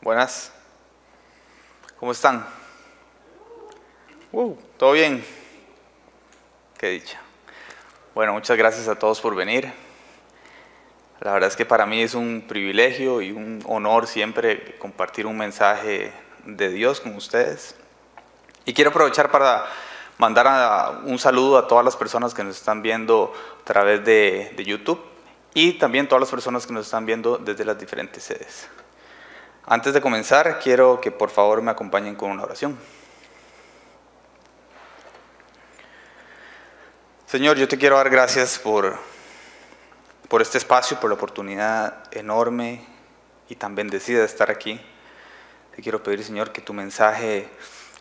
Buenas. 0.00 0.52
¿Cómo 1.98 2.12
están? 2.12 2.46
Uh, 4.30 4.54
¿Todo 4.76 4.92
bien? 4.92 5.24
Qué 6.78 6.90
dicha. 6.90 7.20
Bueno, 8.14 8.32
muchas 8.32 8.56
gracias 8.56 8.86
a 8.86 8.96
todos 8.96 9.20
por 9.20 9.34
venir. 9.34 9.72
La 11.20 11.32
verdad 11.32 11.48
es 11.48 11.56
que 11.56 11.66
para 11.66 11.84
mí 11.84 12.00
es 12.00 12.14
un 12.14 12.44
privilegio 12.46 13.20
y 13.20 13.32
un 13.32 13.60
honor 13.66 14.06
siempre 14.06 14.78
compartir 14.78 15.26
un 15.26 15.36
mensaje 15.36 16.12
de 16.44 16.68
Dios 16.68 17.00
con 17.00 17.16
ustedes. 17.16 17.74
Y 18.64 18.74
quiero 18.74 18.90
aprovechar 18.90 19.32
para 19.32 19.66
mandar 20.16 21.00
un 21.04 21.18
saludo 21.18 21.58
a 21.58 21.66
todas 21.66 21.84
las 21.84 21.96
personas 21.96 22.34
que 22.34 22.44
nos 22.44 22.56
están 22.56 22.82
viendo 22.82 23.32
a 23.62 23.64
través 23.64 24.04
de, 24.04 24.54
YouTube 24.64 25.00
y 25.54 25.72
también 25.72 26.06
todas 26.06 26.20
las 26.20 26.30
personas 26.30 26.68
que 26.68 26.72
nos 26.72 26.86
están 26.86 27.04
viendo 27.04 27.36
desde 27.36 27.64
las 27.64 27.78
diferentes 27.78 28.22
sedes. 28.22 28.68
Antes 29.70 29.92
de 29.92 30.00
comenzar, 30.00 30.60
quiero 30.60 30.98
que 30.98 31.10
por 31.10 31.28
favor 31.28 31.60
me 31.60 31.70
acompañen 31.70 32.14
con 32.14 32.30
una 32.30 32.42
oración. 32.42 32.78
Señor, 37.26 37.58
yo 37.58 37.68
te 37.68 37.76
quiero 37.76 37.96
dar 37.98 38.08
gracias 38.08 38.58
por, 38.58 38.96
por 40.26 40.40
este 40.40 40.56
espacio, 40.56 40.98
por 40.98 41.10
la 41.10 41.16
oportunidad 41.16 42.02
enorme 42.12 42.82
y 43.50 43.56
tan 43.56 43.74
bendecida 43.74 44.20
de 44.20 44.24
estar 44.24 44.50
aquí. 44.50 44.80
Te 45.76 45.82
quiero 45.82 46.02
pedir, 46.02 46.24
Señor, 46.24 46.50
que 46.50 46.62
tu 46.62 46.72
mensaje 46.72 47.46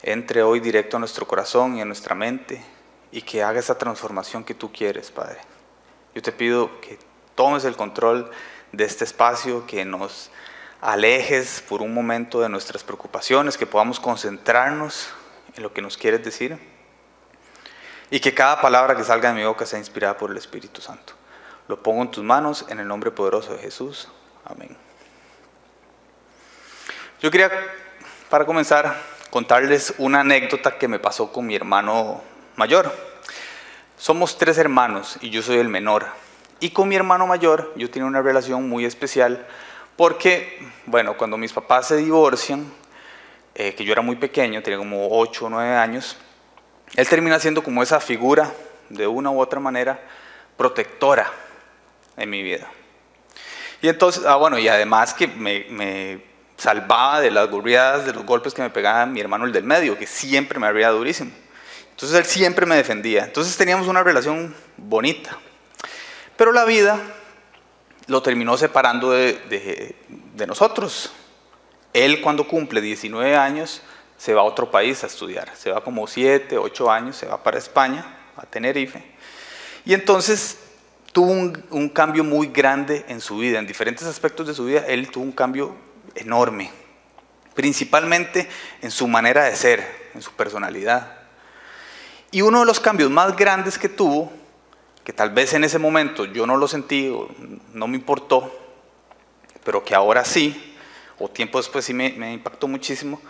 entre 0.03 0.43
hoy 0.43 0.61
directo 0.61 0.95
a 0.95 1.01
nuestro 1.01 1.27
corazón 1.27 1.75
y 1.75 1.81
a 1.81 1.85
nuestra 1.85 2.15
mente 2.15 2.63
y 3.11 3.23
que 3.23 3.43
haga 3.43 3.59
esa 3.59 3.77
transformación 3.77 4.45
que 4.45 4.53
tú 4.53 4.71
quieres, 4.71 5.11
Padre. 5.11 5.39
Yo 6.15 6.21
te 6.21 6.31
pido 6.31 6.79
que 6.79 6.97
tomes 7.35 7.65
el 7.65 7.75
control 7.75 8.31
de 8.71 8.85
este 8.85 9.03
espacio, 9.03 9.67
que 9.67 9.83
nos 9.83 10.31
alejes 10.81 11.63
por 11.67 11.81
un 11.81 11.93
momento 11.93 12.41
de 12.41 12.49
nuestras 12.49 12.83
preocupaciones, 12.83 13.57
que 13.57 13.65
podamos 13.65 13.99
concentrarnos 13.99 15.09
en 15.55 15.63
lo 15.63 15.73
que 15.73 15.81
nos 15.81 15.97
quieres 15.97 16.23
decir 16.23 16.57
y 18.09 18.19
que 18.19 18.33
cada 18.33 18.61
palabra 18.61 18.95
que 18.95 19.03
salga 19.03 19.29
de 19.29 19.35
mi 19.35 19.45
boca 19.45 19.65
sea 19.65 19.79
inspirada 19.79 20.17
por 20.17 20.31
el 20.31 20.37
Espíritu 20.37 20.81
Santo. 20.81 21.13
Lo 21.67 21.81
pongo 21.81 22.01
en 22.03 22.11
tus 22.11 22.23
manos 22.23 22.65
en 22.69 22.79
el 22.79 22.87
nombre 22.87 23.11
poderoso 23.11 23.53
de 23.53 23.59
Jesús. 23.59 24.07
Amén. 24.45 24.77
Yo 27.21 27.31
quería, 27.31 27.51
para 28.29 28.45
comenzar, 28.45 28.95
contarles 29.29 29.93
una 29.97 30.21
anécdota 30.21 30.77
que 30.77 30.87
me 30.87 30.99
pasó 30.99 31.33
con 31.33 31.45
mi 31.45 31.55
hermano 31.55 32.21
mayor. 32.55 32.93
Somos 33.97 34.37
tres 34.37 34.57
hermanos 34.57 35.17
y 35.21 35.31
yo 35.31 35.41
soy 35.41 35.57
el 35.57 35.67
menor. 35.67 36.05
Y 36.59 36.69
con 36.69 36.87
mi 36.87 36.95
hermano 36.95 37.27
mayor 37.27 37.73
yo 37.75 37.89
tenía 37.89 38.07
una 38.07 38.21
relación 38.21 38.69
muy 38.69 38.85
especial 38.85 39.45
porque, 39.97 40.59
bueno, 40.85 41.17
cuando 41.17 41.37
mis 41.37 41.51
papás 41.51 41.87
se 41.87 41.97
divorcian, 41.97 42.71
eh, 43.55 43.73
que 43.73 43.83
yo 43.83 43.91
era 43.91 44.03
muy 44.03 44.15
pequeño, 44.15 44.61
tenía 44.61 44.77
como 44.77 45.07
8 45.09 45.45
o 45.45 45.49
9 45.49 45.75
años, 45.75 46.15
él 46.95 47.07
termina 47.09 47.39
siendo 47.39 47.63
como 47.63 47.81
esa 47.83 47.99
figura, 47.99 48.53
de 48.89 49.07
una 49.07 49.31
u 49.31 49.41
otra 49.41 49.59
manera, 49.59 49.99
protectora 50.55 51.29
en 52.15 52.29
mi 52.29 52.43
vida. 52.43 52.69
Y 53.81 53.89
entonces, 53.89 54.23
ah, 54.25 54.35
bueno, 54.35 54.57
y 54.57 54.67
además 54.67 55.13
que 55.13 55.27
me, 55.27 55.65
me 55.69 56.21
salvaba 56.57 57.19
de 57.19 57.31
las 57.31 57.49
gurriadas, 57.49 58.05
de 58.05 58.13
los 58.13 58.25
golpes 58.25 58.53
que 58.53 58.61
me 58.61 58.69
pegaba 58.69 59.05
mi 59.05 59.19
hermano 59.19 59.45
el 59.45 59.51
del 59.51 59.63
medio, 59.63 59.97
que 59.97 60.07
siempre 60.07 60.59
me 60.59 60.67
habría 60.67 60.89
durísimo. 60.89 61.31
Entonces 61.91 62.19
él 62.19 62.25
siempre 62.25 62.65
me 62.67 62.75
defendía. 62.75 63.25
Entonces 63.25 63.57
teníamos 63.57 63.87
una 63.87 64.03
relación 64.03 64.55
bonita. 64.77 65.37
Pero 66.35 66.51
la 66.51 66.65
vida 66.65 66.99
lo 68.07 68.21
terminó 68.21 68.57
separando 68.57 69.11
de, 69.11 69.95
nosotros. 70.47 71.11
Él 71.93 72.21
cuando 72.21 72.47
cumple 72.47 72.81
19 72.81 73.35
años 73.35 73.81
se 74.17 74.33
va 74.33 74.41
a 74.41 74.45
otro 74.45 74.71
país 74.71 75.03
a 75.03 75.07
estudiar, 75.07 75.51
se 75.55 75.71
va 75.71 75.83
como 75.83 76.07
7, 76.07 76.57
8 76.57 76.91
años, 76.91 77.17
se 77.17 77.27
va 77.27 77.43
para 77.43 77.57
España, 77.57 78.05
a 78.35 78.45
Tenerife. 78.45 79.03
Y 79.85 79.93
entonces 79.93 80.57
tuvo 81.11 81.31
un, 81.31 81.63
un, 81.69 81.89
cambio 81.89 82.23
muy 82.23 82.47
grande 82.47 83.05
en 83.07 83.21
su 83.21 83.37
vida, 83.37 83.59
en 83.59 83.67
diferentes 83.67 84.05
aspectos 84.05 84.47
de 84.47 84.53
su 84.53 84.65
vida, 84.65 84.85
él 84.87 85.09
tuvo 85.09 85.23
un 85.23 85.31
cambio 85.31 85.75
enorme, 86.15 86.71
principalmente 87.53 88.49
en 88.81 88.91
su 88.91 89.07
manera 89.07 89.45
de 89.45 89.55
ser, 89.55 90.09
en 90.13 90.21
su 90.21 90.31
personalidad. 90.33 91.17
Y 92.31 92.41
uno 92.41 92.59
de 92.59 92.65
los 92.65 92.79
cambios 92.79 93.09
más 93.09 93.35
grandes 93.35 93.77
que 93.77 93.89
tuvo 93.89 94.31
que 95.07 95.13
tal 95.13 95.29
vez 95.29 95.53
en 95.53 95.63
ese 95.63 95.79
momento 95.79 96.25
yo 96.25 96.45
no 96.45 96.57
lo 96.57 96.67
sentí, 96.67 97.17
no 97.71 97.87
me 97.87 97.95
importó, 97.95 98.51
pero 99.63 99.81
que 99.81 99.95
ahora 99.95 100.25
sí, 100.25 100.75
o 101.17 101.29
tiempo 101.29 101.59
después 101.59 101.85
sí 101.85 101.93
me, 101.93 102.09
me 102.09 102.33
impactó 102.33 102.67
muchísimo, 102.67 103.21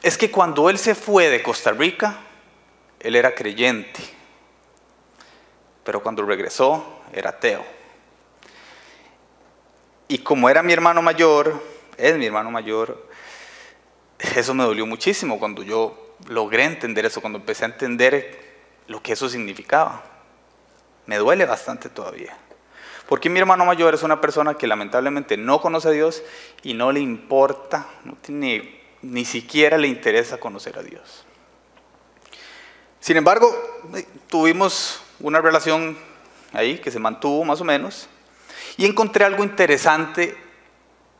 es 0.00 0.16
que 0.16 0.30
cuando 0.30 0.70
él 0.70 0.78
se 0.78 0.94
fue 0.94 1.28
de 1.28 1.42
Costa 1.42 1.72
Rica, 1.72 2.20
él 3.00 3.16
era 3.16 3.34
creyente, 3.34 4.00
pero 5.82 6.04
cuando 6.04 6.24
regresó 6.24 7.00
era 7.12 7.30
ateo. 7.30 7.64
Y 10.06 10.18
como 10.18 10.48
era 10.48 10.62
mi 10.62 10.72
hermano 10.72 11.02
mayor, 11.02 11.60
es 11.96 12.16
mi 12.16 12.26
hermano 12.26 12.52
mayor, 12.52 13.08
eso 14.36 14.54
me 14.54 14.62
dolió 14.62 14.86
muchísimo 14.86 15.40
cuando 15.40 15.64
yo 15.64 16.14
logré 16.28 16.62
entender 16.62 17.06
eso, 17.06 17.20
cuando 17.20 17.40
empecé 17.40 17.64
a 17.64 17.70
entender 17.70 18.60
lo 18.86 19.02
que 19.02 19.14
eso 19.14 19.28
significaba 19.28 20.14
me 21.08 21.16
duele 21.16 21.46
bastante 21.46 21.88
todavía. 21.88 22.36
Porque 23.08 23.30
mi 23.30 23.40
hermano 23.40 23.64
mayor 23.64 23.94
es 23.94 24.02
una 24.02 24.20
persona 24.20 24.54
que 24.54 24.66
lamentablemente 24.66 25.38
no 25.38 25.58
conoce 25.58 25.88
a 25.88 25.92
Dios 25.92 26.22
y 26.62 26.74
no 26.74 26.92
le 26.92 27.00
importa, 27.00 27.86
ni 28.28 29.24
siquiera 29.24 29.78
le 29.78 29.88
interesa 29.88 30.36
conocer 30.36 30.78
a 30.78 30.82
Dios. 30.82 31.24
Sin 33.00 33.16
embargo, 33.16 33.50
eh, 33.96 34.04
tuvimos 34.28 35.00
una 35.20 35.40
relación 35.40 35.96
ahí 36.52 36.76
que 36.78 36.90
se 36.90 36.98
mantuvo 36.98 37.42
más 37.42 37.62
o 37.62 37.64
menos 37.64 38.06
y 38.76 38.84
encontré 38.84 39.24
algo 39.24 39.42
interesante 39.42 40.36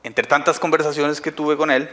entre 0.03 0.27
tantas 0.27 0.61
conversaciones 0.61 1.23
que 1.23 1.33
tuve 1.33 1.57
con 1.57 1.71
él, 1.71 1.89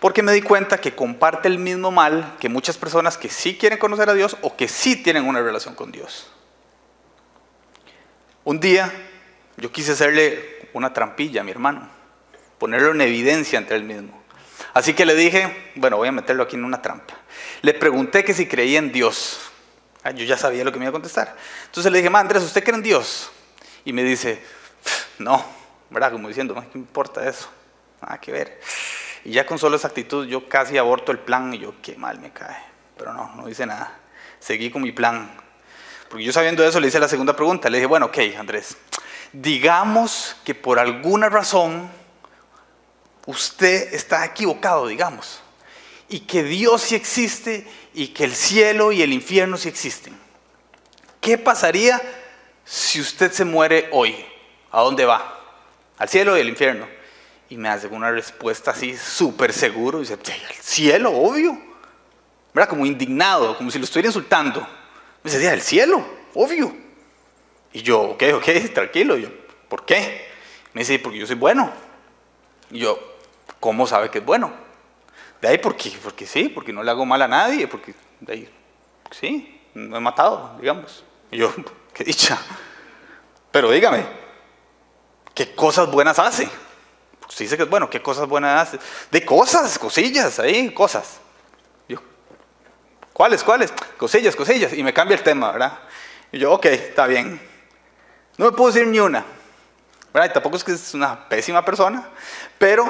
porque 0.00 0.22
me 0.22 0.32
di 0.32 0.40
cuenta 0.40 0.78
que 0.78 0.94
comparte 0.94 1.48
el 1.48 1.58
mismo 1.58 1.90
mal 1.90 2.36
que 2.40 2.48
muchas 2.48 2.78
personas 2.78 3.18
que 3.18 3.28
sí 3.28 3.58
quieren 3.58 3.78
conocer 3.78 4.08
a 4.08 4.14
Dios 4.14 4.38
o 4.40 4.56
que 4.56 4.68
sí 4.68 4.96
tienen 4.96 5.28
una 5.28 5.42
relación 5.42 5.74
con 5.74 5.92
Dios. 5.92 6.30
Un 8.44 8.60
día 8.60 8.92
yo 9.56 9.72
quise 9.72 9.92
hacerle 9.92 10.68
una 10.74 10.92
trampilla 10.92 11.40
a 11.40 11.44
mi 11.44 11.50
hermano, 11.50 11.88
ponerlo 12.58 12.92
en 12.92 13.00
evidencia 13.00 13.58
ante 13.58 13.74
él 13.74 13.84
mismo. 13.84 14.22
Así 14.74 14.92
que 14.92 15.06
le 15.06 15.14
dije, 15.14 15.72
bueno, 15.76 15.96
voy 15.96 16.08
a 16.08 16.12
meterlo 16.12 16.42
aquí 16.42 16.56
en 16.56 16.64
una 16.64 16.82
trampa. 16.82 17.14
Le 17.62 17.72
pregunté 17.72 18.22
que 18.22 18.34
si 18.34 18.46
creía 18.46 18.78
en 18.78 18.92
Dios. 18.92 19.40
Ah, 20.02 20.10
yo 20.10 20.24
ya 20.26 20.36
sabía 20.36 20.62
lo 20.62 20.72
que 20.72 20.78
me 20.78 20.84
iba 20.84 20.90
a 20.90 20.92
contestar. 20.92 21.34
Entonces 21.64 21.90
le 21.90 21.98
dije, 21.98 22.10
ma, 22.10 22.22
¿usted 22.22 22.62
cree 22.62 22.76
en 22.76 22.82
Dios? 22.82 23.30
Y 23.86 23.94
me 23.94 24.02
dice, 24.02 24.42
no, 25.18 25.42
¿verdad? 25.88 26.12
Como 26.12 26.28
diciendo, 26.28 26.54
¿qué 26.70 26.76
importa 26.76 27.26
eso? 27.26 27.48
Nada 28.02 28.20
que 28.20 28.30
ver. 28.30 28.60
Y 29.24 29.32
ya 29.32 29.46
con 29.46 29.58
solo 29.58 29.76
esa 29.76 29.88
actitud 29.88 30.26
yo 30.26 30.50
casi 30.50 30.76
aborto 30.76 31.12
el 31.12 31.18
plan 31.18 31.54
y 31.54 31.60
yo, 31.60 31.74
qué 31.80 31.96
mal 31.96 32.20
me 32.20 32.30
cae. 32.30 32.58
Pero 32.98 33.14
no, 33.14 33.34
no 33.36 33.48
hice 33.48 33.64
nada. 33.64 33.98
Seguí 34.38 34.70
con 34.70 34.82
mi 34.82 34.92
plan. 34.92 35.43
Porque 36.08 36.24
yo 36.24 36.32
sabiendo 36.32 36.64
eso 36.64 36.80
le 36.80 36.88
hice 36.88 37.00
la 37.00 37.08
segunda 37.08 37.34
pregunta. 37.34 37.68
Le 37.68 37.78
dije, 37.78 37.86
bueno, 37.86 38.06
ok, 38.06 38.18
Andrés, 38.38 38.76
digamos 39.32 40.36
que 40.44 40.54
por 40.54 40.78
alguna 40.78 41.28
razón 41.28 41.90
usted 43.26 43.92
está 43.94 44.24
equivocado, 44.24 44.86
digamos, 44.86 45.40
y 46.08 46.20
que 46.20 46.42
Dios 46.42 46.82
sí 46.82 46.94
existe 46.94 47.66
y 47.94 48.08
que 48.08 48.24
el 48.24 48.34
cielo 48.34 48.92
y 48.92 49.02
el 49.02 49.12
infierno 49.12 49.56
sí 49.56 49.68
existen. 49.68 50.16
¿Qué 51.20 51.38
pasaría 51.38 52.00
si 52.64 53.00
usted 53.00 53.32
se 53.32 53.44
muere 53.44 53.88
hoy? 53.92 54.14
¿A 54.70 54.82
dónde 54.82 55.04
va? 55.04 55.40
Al 55.98 56.08
cielo 56.08 56.36
y 56.36 56.40
al 56.40 56.48
infierno. 56.48 56.86
Y 57.48 57.56
me 57.56 57.68
hace 57.68 57.86
una 57.86 58.10
respuesta 58.10 58.72
así 58.72 58.96
súper 58.96 59.52
seguro. 59.52 60.00
Dice, 60.00 60.14
al 60.14 60.20
cielo, 60.60 61.12
obvio. 61.12 61.58
¿Verdad? 62.52 62.68
Como 62.68 62.84
indignado, 62.84 63.56
como 63.56 63.70
si 63.70 63.78
lo 63.78 63.84
estuviera 63.84 64.08
insultando. 64.08 64.66
Me 65.24 65.30
decía, 65.30 65.54
el 65.54 65.62
cielo, 65.62 66.04
obvio. 66.34 66.76
Y 67.72 67.82
yo, 67.82 68.02
ok, 68.02 68.22
ok, 68.34 68.48
tranquilo. 68.74 69.16
yo, 69.16 69.28
¿por 69.68 69.84
qué? 69.84 70.28
Me 70.74 70.82
dice, 70.82 70.98
porque 70.98 71.18
yo 71.18 71.26
soy 71.26 71.36
bueno. 71.36 71.72
Y 72.70 72.80
yo, 72.80 72.98
¿cómo 73.58 73.86
sabe 73.86 74.10
que 74.10 74.18
es 74.18 74.24
bueno? 74.24 74.52
De 75.40 75.48
ahí, 75.48 75.58
porque, 75.58 75.92
porque 76.02 76.26
sí, 76.26 76.50
porque 76.50 76.72
no 76.74 76.82
le 76.82 76.90
hago 76.90 77.06
mal 77.06 77.22
a 77.22 77.28
nadie, 77.28 77.66
porque 77.66 77.94
de 78.20 78.32
ahí, 78.32 78.54
sí, 79.10 79.60
no 79.72 79.96
he 79.96 80.00
matado, 80.00 80.56
digamos. 80.60 81.02
Y 81.30 81.38
yo, 81.38 81.52
qué 81.94 82.04
dicha. 82.04 82.38
Pero 83.50 83.70
dígame, 83.70 84.04
¿qué 85.34 85.54
cosas 85.54 85.90
buenas 85.90 86.18
hace? 86.18 86.48
Pues 87.20 87.38
dice 87.38 87.56
que 87.56 87.62
es 87.62 87.70
bueno, 87.70 87.88
¿qué 87.88 88.02
cosas 88.02 88.28
buenas 88.28 88.68
hace? 88.68 88.78
De 89.10 89.24
cosas, 89.24 89.78
cosillas, 89.78 90.38
ahí, 90.38 90.70
cosas. 90.74 91.20
¿Cuáles, 93.14 93.42
cuáles? 93.42 93.72
Cosillas, 93.96 94.36
cosillas. 94.36 94.74
Y 94.74 94.82
me 94.82 94.92
cambia 94.92 95.16
el 95.16 95.22
tema, 95.22 95.52
¿verdad? 95.52 95.78
Y 96.32 96.38
yo, 96.40 96.52
ok, 96.52 96.66
está 96.66 97.06
bien. 97.06 97.40
No 98.36 98.46
me 98.46 98.52
puedo 98.52 98.70
decir 98.70 98.86
ni 98.86 98.98
una. 98.98 99.24
¿verdad? 100.12 100.30
Y 100.30 100.32
tampoco 100.32 100.56
es 100.56 100.64
que 100.64 100.72
es 100.72 100.94
una 100.94 101.28
pésima 101.28 101.64
persona, 101.64 102.08
pero 102.58 102.84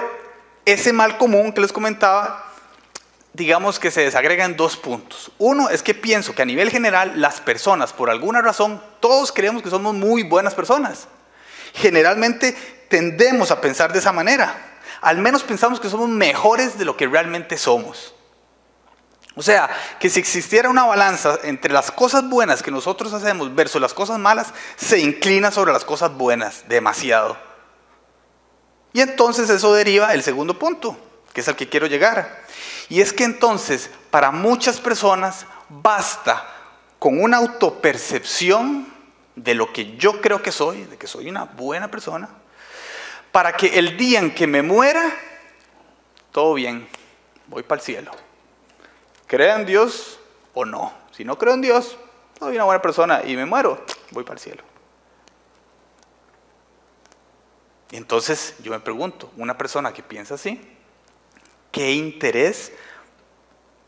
ese 0.66 0.92
mal 0.92 1.16
común 1.16 1.52
que 1.52 1.62
les 1.62 1.72
comentaba, 1.72 2.52
digamos 3.32 3.78
que 3.78 3.90
se 3.90 4.02
desagrega 4.02 4.44
en 4.44 4.56
dos 4.56 4.76
puntos. 4.76 5.30
Uno 5.38 5.70
es 5.70 5.82
que 5.82 5.94
pienso 5.94 6.34
que 6.34 6.42
a 6.42 6.46
nivel 6.46 6.70
general 6.70 7.20
las 7.20 7.40
personas, 7.40 7.92
por 7.92 8.10
alguna 8.10 8.42
razón, 8.42 8.82
todos 9.00 9.32
creemos 9.32 9.62
que 9.62 9.70
somos 9.70 9.94
muy 9.94 10.22
buenas 10.22 10.54
personas. 10.54 11.08
Generalmente 11.74 12.52
tendemos 12.88 13.50
a 13.50 13.60
pensar 13.60 13.92
de 13.92 13.98
esa 13.98 14.12
manera. 14.12 14.54
Al 15.00 15.18
menos 15.18 15.42
pensamos 15.42 15.80
que 15.80 15.90
somos 15.90 16.08
mejores 16.08 16.78
de 16.78 16.84
lo 16.84 16.96
que 16.96 17.06
realmente 17.06 17.56
somos. 17.56 18.13
O 19.36 19.42
sea, 19.42 19.68
que 19.98 20.08
si 20.08 20.20
existiera 20.20 20.68
una 20.68 20.84
balanza 20.84 21.38
entre 21.42 21.72
las 21.72 21.90
cosas 21.90 22.28
buenas 22.28 22.62
que 22.62 22.70
nosotros 22.70 23.12
hacemos 23.12 23.52
versus 23.54 23.80
las 23.80 23.92
cosas 23.92 24.18
malas, 24.18 24.54
se 24.76 25.00
inclina 25.00 25.50
sobre 25.50 25.72
las 25.72 25.84
cosas 25.84 26.14
buenas 26.14 26.68
demasiado. 26.68 27.36
Y 28.92 29.00
entonces 29.00 29.50
eso 29.50 29.74
deriva 29.74 30.14
el 30.14 30.22
segundo 30.22 30.56
punto, 30.56 30.96
que 31.32 31.40
es 31.40 31.48
al 31.48 31.56
que 31.56 31.68
quiero 31.68 31.88
llegar. 31.88 32.44
Y 32.88 33.00
es 33.00 33.12
que 33.12 33.24
entonces 33.24 33.90
para 34.10 34.30
muchas 34.30 34.80
personas 34.80 35.46
basta 35.68 36.48
con 37.00 37.20
una 37.20 37.38
autopercepción 37.38 38.86
de 39.34 39.54
lo 39.54 39.72
que 39.72 39.96
yo 39.96 40.20
creo 40.20 40.42
que 40.42 40.52
soy, 40.52 40.84
de 40.84 40.96
que 40.96 41.08
soy 41.08 41.28
una 41.28 41.44
buena 41.44 41.90
persona, 41.90 42.28
para 43.32 43.52
que 43.56 43.78
el 43.78 43.96
día 43.96 44.20
en 44.20 44.32
que 44.32 44.46
me 44.46 44.62
muera, 44.62 45.12
todo 46.30 46.54
bien, 46.54 46.86
voy 47.48 47.64
para 47.64 47.80
el 47.80 47.84
cielo. 47.84 48.23
¿Crea 49.26 49.56
en 49.56 49.66
Dios 49.66 50.18
o 50.52 50.64
no? 50.64 50.92
Si 51.12 51.24
no 51.24 51.38
creo 51.38 51.54
en 51.54 51.62
Dios, 51.62 51.96
soy 52.38 52.56
una 52.56 52.64
buena 52.64 52.82
persona 52.82 53.22
y 53.24 53.36
me 53.36 53.46
muero, 53.46 53.84
voy 54.10 54.24
para 54.24 54.34
el 54.34 54.40
cielo. 54.40 54.62
Y 57.90 57.96
entonces 57.96 58.56
yo 58.60 58.72
me 58.72 58.80
pregunto, 58.80 59.30
una 59.36 59.56
persona 59.56 59.92
que 59.92 60.02
piensa 60.02 60.34
así, 60.34 60.60
¿qué 61.70 61.92
interés 61.92 62.72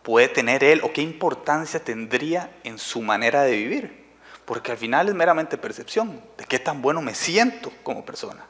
puede 0.02 0.28
tener 0.28 0.62
él 0.62 0.80
o 0.84 0.92
qué 0.92 1.02
importancia 1.02 1.82
tendría 1.82 2.56
en 2.62 2.78
su 2.78 3.02
manera 3.02 3.42
de 3.42 3.56
vivir? 3.56 4.06
Porque 4.44 4.70
al 4.70 4.78
final 4.78 5.08
es 5.08 5.14
meramente 5.14 5.58
percepción 5.58 6.22
de 6.38 6.44
qué 6.44 6.60
tan 6.60 6.80
bueno 6.80 7.02
me 7.02 7.16
siento 7.16 7.72
como 7.82 8.04
persona. 8.04 8.46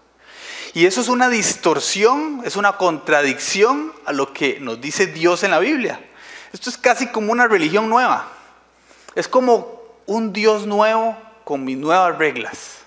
Y 0.75 0.85
eso 0.85 1.01
es 1.01 1.09
una 1.09 1.31
distorsión, 1.31 2.43
es 2.45 2.57
una 2.57 2.77
contradicción 2.77 3.95
a 4.05 4.13
lo 4.13 4.35
que 4.35 4.61
nos 4.61 4.79
dice 4.79 5.07
Dios 5.07 5.43
en 5.43 5.53
la 5.53 5.59
Biblia. 5.59 6.07
Esto 6.53 6.71
es 6.71 6.79
casi 6.79 7.09
como 7.09 7.33
una 7.33 7.47
religión 7.47 7.89
nueva. 7.89 8.29
Es 9.15 9.29
como 9.29 9.81
un 10.07 10.33
Dios 10.33 10.67
nuevo 10.67 11.17
con 11.45 11.65
mis 11.65 11.77
nuevas 11.77 12.17
reglas. 12.19 12.79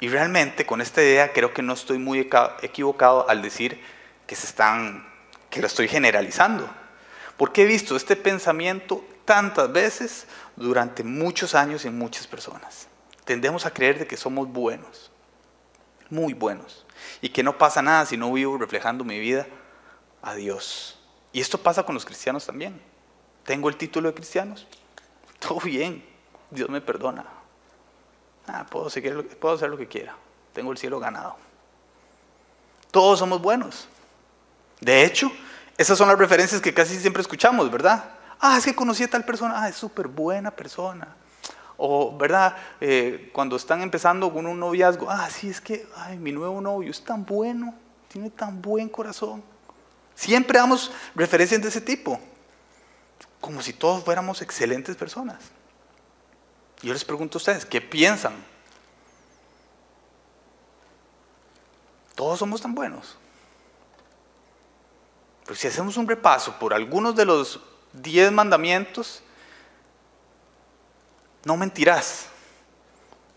Y 0.00 0.08
realmente 0.08 0.64
con 0.64 0.80
esta 0.80 1.02
idea 1.02 1.32
creo 1.32 1.52
que 1.52 1.62
no 1.62 1.74
estoy 1.74 1.98
muy 1.98 2.28
equivocado 2.62 3.28
al 3.28 3.42
decir 3.42 3.82
que 4.26 4.34
se 4.34 4.46
están 4.46 5.10
que 5.50 5.60
lo 5.60 5.66
estoy 5.66 5.88
generalizando. 5.88 6.68
Porque 7.36 7.62
he 7.62 7.66
visto 7.66 7.96
este 7.96 8.16
pensamiento 8.16 9.04
tantas 9.24 9.70
veces 9.72 10.26
durante 10.56 11.02
muchos 11.02 11.54
años 11.54 11.84
en 11.84 11.98
muchas 11.98 12.26
personas. 12.26 12.86
Tendemos 13.24 13.66
a 13.66 13.72
creer 13.72 13.98
de 13.98 14.06
que 14.06 14.16
somos 14.16 14.48
buenos, 14.48 15.10
muy 16.08 16.32
buenos, 16.32 16.86
y 17.20 17.28
que 17.28 17.42
no 17.42 17.58
pasa 17.58 17.82
nada 17.82 18.06
si 18.06 18.16
no 18.16 18.32
vivo 18.32 18.58
reflejando 18.58 19.04
mi 19.04 19.18
vida 19.18 19.46
a 20.22 20.34
Dios. 20.34 20.99
Y 21.32 21.40
esto 21.40 21.58
pasa 21.58 21.82
con 21.84 21.94
los 21.94 22.04
cristianos 22.04 22.46
también. 22.46 22.80
Tengo 23.44 23.68
el 23.68 23.76
título 23.76 24.08
de 24.08 24.14
cristianos, 24.14 24.66
todo 25.38 25.60
bien, 25.60 26.04
Dios 26.50 26.68
me 26.68 26.80
perdona, 26.80 27.24
Ah, 28.52 28.66
puedo, 28.68 28.90
seguir, 28.90 29.28
puedo 29.38 29.54
hacer 29.54 29.70
lo 29.70 29.76
que 29.76 29.86
quiera. 29.86 30.14
Tengo 30.52 30.72
el 30.72 30.78
cielo 30.78 30.98
ganado. 30.98 31.36
Todos 32.90 33.20
somos 33.20 33.40
buenos. 33.40 33.86
De 34.80 35.04
hecho, 35.04 35.30
esas 35.78 35.96
son 35.96 36.08
las 36.08 36.18
referencias 36.18 36.60
que 36.60 36.74
casi 36.74 36.98
siempre 36.98 37.22
escuchamos, 37.22 37.70
¿verdad? 37.70 38.10
Ah, 38.40 38.56
es 38.58 38.64
que 38.64 38.74
conocí 38.74 39.04
a 39.04 39.10
tal 39.10 39.24
persona. 39.24 39.62
Ah, 39.62 39.68
es 39.68 39.76
súper 39.76 40.08
buena 40.08 40.50
persona. 40.50 41.14
O, 41.76 42.16
¿verdad? 42.16 42.56
Eh, 42.80 43.30
cuando 43.32 43.56
están 43.56 43.82
empezando 43.82 44.32
con 44.32 44.46
un 44.46 44.58
noviazgo. 44.58 45.08
Ah, 45.08 45.28
sí, 45.30 45.48
es 45.48 45.60
que, 45.60 45.86
ay, 45.96 46.18
mi 46.18 46.32
nuevo 46.32 46.60
novio 46.60 46.90
es 46.90 47.04
tan 47.04 47.24
bueno. 47.24 47.74
Tiene 48.08 48.30
tan 48.30 48.60
buen 48.60 48.88
corazón. 48.88 49.44
Siempre 50.20 50.58
damos 50.58 50.92
referencias 51.14 51.62
de 51.62 51.68
ese 51.68 51.80
tipo. 51.80 52.20
Como 53.40 53.62
si 53.62 53.72
todos 53.72 54.04
fuéramos 54.04 54.42
excelentes 54.42 54.94
personas. 54.94 55.38
Yo 56.82 56.92
les 56.92 57.06
pregunto 57.06 57.36
a 57.36 57.40
ustedes, 57.40 57.64
¿qué 57.64 57.80
piensan? 57.80 58.34
Todos 62.14 62.38
somos 62.38 62.60
tan 62.60 62.74
buenos. 62.74 63.16
Pero 65.44 65.54
si 65.54 65.68
hacemos 65.68 65.96
un 65.96 66.06
repaso 66.06 66.58
por 66.58 66.74
algunos 66.74 67.16
de 67.16 67.24
los 67.24 67.58
diez 67.94 68.30
mandamientos, 68.30 69.22
no 71.46 71.56
mentirás. 71.56 72.26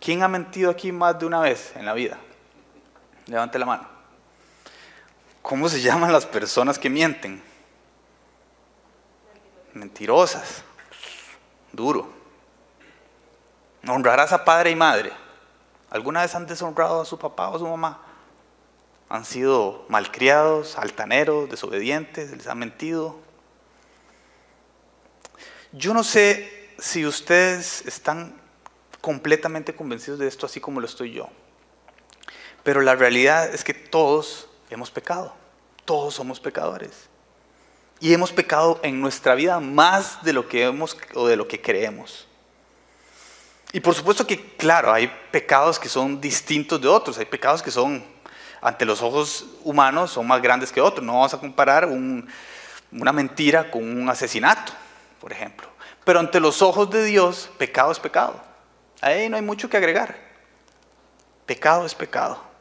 ¿Quién 0.01 0.21
ha 0.21 0.27
mentido 0.27 0.69
aquí 0.69 0.91
más 0.91 1.17
de 1.17 1.27
una 1.27 1.39
vez 1.39 1.71
en 1.77 1.85
la 1.85 1.93
vida? 1.93 2.17
Levante 3.27 3.57
la 3.57 3.65
mano. 3.65 3.92
¿Cómo 5.43 5.69
se 5.69 5.81
llaman 5.83 6.11
las 6.11 6.25
personas 6.25 6.79
que 6.79 6.89
mienten? 6.89 7.43
Mentirosas. 9.73 10.63
Duro. 11.71 12.11
Honrarás 13.87 14.31
a 14.31 14.43
padre 14.43 14.71
y 14.71 14.75
madre. 14.75 15.11
¿Alguna 15.91 16.21
vez 16.21 16.33
han 16.33 16.47
deshonrado 16.47 17.01
a 17.01 17.05
su 17.05 17.19
papá 17.19 17.49
o 17.49 17.55
a 17.57 17.59
su 17.59 17.67
mamá? 17.67 18.01
Han 19.09 19.25
sido 19.25 19.85
malcriados, 19.89 20.77
altaneros, 20.77 21.49
desobedientes, 21.49 22.31
les 22.31 22.47
han 22.47 22.57
mentido. 22.57 23.19
Yo 25.71 25.93
no 25.93 26.03
sé 26.03 26.71
si 26.79 27.05
ustedes 27.05 27.85
están 27.85 28.35
completamente 29.01 29.75
convencidos 29.75 30.19
de 30.19 30.27
esto 30.27 30.45
así 30.45 30.59
como 30.59 30.79
lo 30.79 30.85
estoy 30.85 31.11
yo. 31.11 31.29
Pero 32.63 32.81
la 32.81 32.95
realidad 32.95 33.53
es 33.53 33.63
que 33.63 33.73
todos 33.73 34.47
hemos 34.75 34.91
pecado. 34.91 35.33
Todos 35.85 36.15
somos 36.15 36.39
pecadores. 36.39 37.09
Y 37.99 38.13
hemos 38.13 38.31
pecado 38.31 38.79
en 38.83 38.99
nuestra 38.99 39.35
vida 39.35 39.59
más 39.59 40.23
de 40.23 40.33
lo 40.33 40.47
que 40.47 40.63
hemos 40.63 40.97
o 41.13 41.27
de 41.27 41.35
lo 41.35 41.47
que 41.47 41.61
creemos. 41.61 42.27
Y 43.71 43.79
por 43.79 43.95
supuesto 43.95 44.27
que, 44.27 44.55
claro, 44.55 44.93
hay 44.93 45.11
pecados 45.31 45.79
que 45.79 45.89
son 45.89 46.21
distintos 46.21 46.79
de 46.79 46.87
otros, 46.87 47.17
hay 47.17 47.25
pecados 47.25 47.63
que 47.63 47.71
son, 47.71 48.03
ante 48.61 48.85
los 48.85 49.01
ojos 49.01 49.45
humanos, 49.63 50.11
son 50.11 50.27
más 50.27 50.41
grandes 50.41 50.71
que 50.71 50.79
otros. 50.79 51.03
No 51.03 51.13
vamos 51.13 51.33
a 51.33 51.39
comparar 51.39 51.87
una 51.87 53.11
mentira 53.11 53.71
con 53.71 53.83
un 53.83 54.07
asesinato, 54.09 54.73
por 55.19 55.31
ejemplo. 55.31 55.67
Pero 56.03 56.19
ante 56.19 56.39
los 56.39 56.61
ojos 56.61 56.89
de 56.91 57.03
Dios, 57.03 57.49
pecado 57.57 57.91
es 57.91 57.99
pecado. 57.99 58.39
Ahí 59.01 59.27
no 59.27 59.37
hay 59.37 59.41
mucho 59.41 59.69
que 59.69 59.77
agregar. 59.77 60.17
Pecado 61.45 61.85
es 61.85 61.95
pecado. 61.95 62.52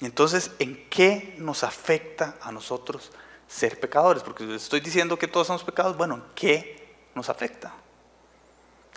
Entonces, 0.00 0.50
¿en 0.58 0.88
qué 0.88 1.34
nos 1.38 1.62
afecta 1.62 2.36
a 2.40 2.52
nosotros 2.52 3.12
ser 3.46 3.78
pecadores? 3.78 4.22
Porque 4.22 4.54
estoy 4.54 4.80
diciendo 4.80 5.18
que 5.18 5.28
todos 5.28 5.46
somos 5.46 5.62
pecados. 5.62 5.96
Bueno, 5.96 6.14
¿en 6.14 6.22
qué 6.34 6.94
nos 7.14 7.28
afecta? 7.28 7.74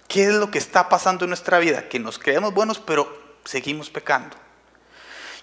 ¿Qué 0.07 0.25
es 0.25 0.33
lo 0.33 0.50
que 0.50 0.60
está 0.60 0.88
pasando 0.88 1.25
en 1.25 1.29
nuestra 1.29 1.60
vida? 1.60 1.89
Que 1.89 2.00
nos 2.00 2.19
creemos 2.19 2.53
buenos, 2.53 2.79
pero 2.79 3.36
seguimos 3.43 3.89
pecando. 3.89 4.38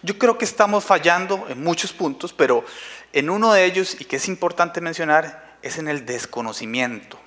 Yo 0.03 0.19
creo 0.19 0.39
que 0.39 0.47
estamos 0.47 0.85
fallando 0.85 1.47
en 1.49 1.63
muchos 1.63 1.93
puntos, 1.93 2.33
pero 2.33 2.65
en 3.13 3.29
uno 3.29 3.53
de 3.53 3.65
ellos, 3.67 4.01
y 4.01 4.07
que 4.07 4.17
es 4.17 4.29
importante 4.29 4.81
mencionar, 4.81 5.59
es 5.61 5.77
en 5.77 5.89
el 5.89 6.07
desconocimiento. 6.07 7.19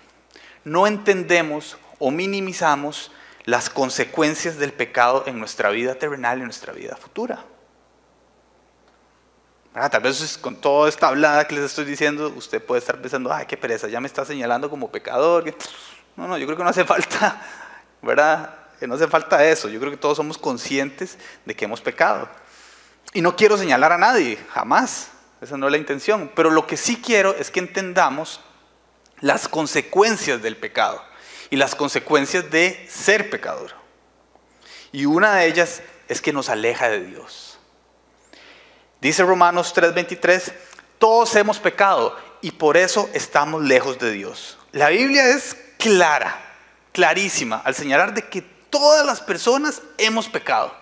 No 0.63 0.87
entendemos 0.87 1.77
o 1.99 2.09
minimizamos 2.09 3.11
las 3.45 3.69
consecuencias 3.69 4.57
del 4.57 4.73
pecado 4.73 5.25
en 5.27 5.37
nuestra 5.37 5.69
vida 5.69 5.95
terrenal 5.95 6.39
y 6.39 6.41
en 6.41 6.47
nuestra 6.47 6.73
vida 6.73 6.95
futura. 6.95 7.45
Ah, 9.75 9.89
tal 9.89 10.01
vez 10.01 10.37
con 10.37 10.55
toda 10.55 10.87
esta 10.87 11.07
hablada 11.07 11.47
que 11.47 11.55
les 11.55 11.65
estoy 11.65 11.85
diciendo, 11.85 12.31
usted 12.35 12.61
puede 12.63 12.79
estar 12.79 13.01
pensando, 13.01 13.33
ay, 13.33 13.47
qué 13.47 13.57
pereza, 13.57 13.87
ya 13.87 13.99
me 13.99 14.07
está 14.07 14.23
señalando 14.23 14.69
como 14.69 14.91
pecador. 14.91 15.45
No, 16.15 16.27
no, 16.27 16.37
yo 16.37 16.45
creo 16.45 16.57
que 16.57 16.63
no 16.63 16.69
hace 16.69 16.85
falta, 16.85 17.41
¿verdad? 18.01 18.63
No 18.87 18.95
hace 18.95 19.07
falta 19.07 19.43
eso. 19.45 19.69
Yo 19.69 19.79
creo 19.79 19.91
que 19.91 19.97
todos 19.97 20.17
somos 20.17 20.37
conscientes 20.37 21.17
de 21.45 21.55
que 21.55 21.65
hemos 21.65 21.81
pecado. 21.81 22.29
Y 23.13 23.21
no 23.21 23.35
quiero 23.35 23.57
señalar 23.57 23.91
a 23.91 23.97
nadie, 23.97 24.37
jamás. 24.49 25.09
Esa 25.41 25.57
no 25.57 25.67
es 25.67 25.71
la 25.71 25.77
intención. 25.77 26.31
Pero 26.35 26.49
lo 26.49 26.67
que 26.67 26.77
sí 26.77 27.01
quiero 27.01 27.35
es 27.35 27.51
que 27.51 27.59
entendamos 27.59 28.41
las 29.19 29.47
consecuencias 29.47 30.41
del 30.41 30.57
pecado 30.57 31.03
y 31.49 31.55
las 31.55 31.75
consecuencias 31.75 32.49
de 32.49 32.85
ser 32.89 33.29
pecador. 33.29 33.71
Y 34.91 35.05
una 35.05 35.35
de 35.35 35.47
ellas 35.47 35.81
es 36.07 36.21
que 36.21 36.33
nos 36.33 36.49
aleja 36.49 36.89
de 36.89 37.05
Dios. 37.05 37.52
Dice 39.03 39.22
Romanos 39.22 39.72
3:23, 39.75 40.51
todos 40.98 41.36
hemos 41.36 41.60
pecado 41.60 42.17
y 42.41 42.50
por 42.50 42.75
eso 42.75 43.07
estamos 43.13 43.62
lejos 43.62 44.00
de 44.00 44.12
Dios. 44.12 44.57
La 44.72 44.89
Biblia 44.89 45.27
es 45.27 45.55
clara, 45.77 46.36
clarísima, 46.91 47.62
al 47.63 47.75
señalar 47.75 48.15
de 48.15 48.24
que 48.24 48.41
todas 48.41 49.05
las 49.05 49.22
personas 49.22 49.83
hemos 50.00 50.27
pecado. 50.27 50.74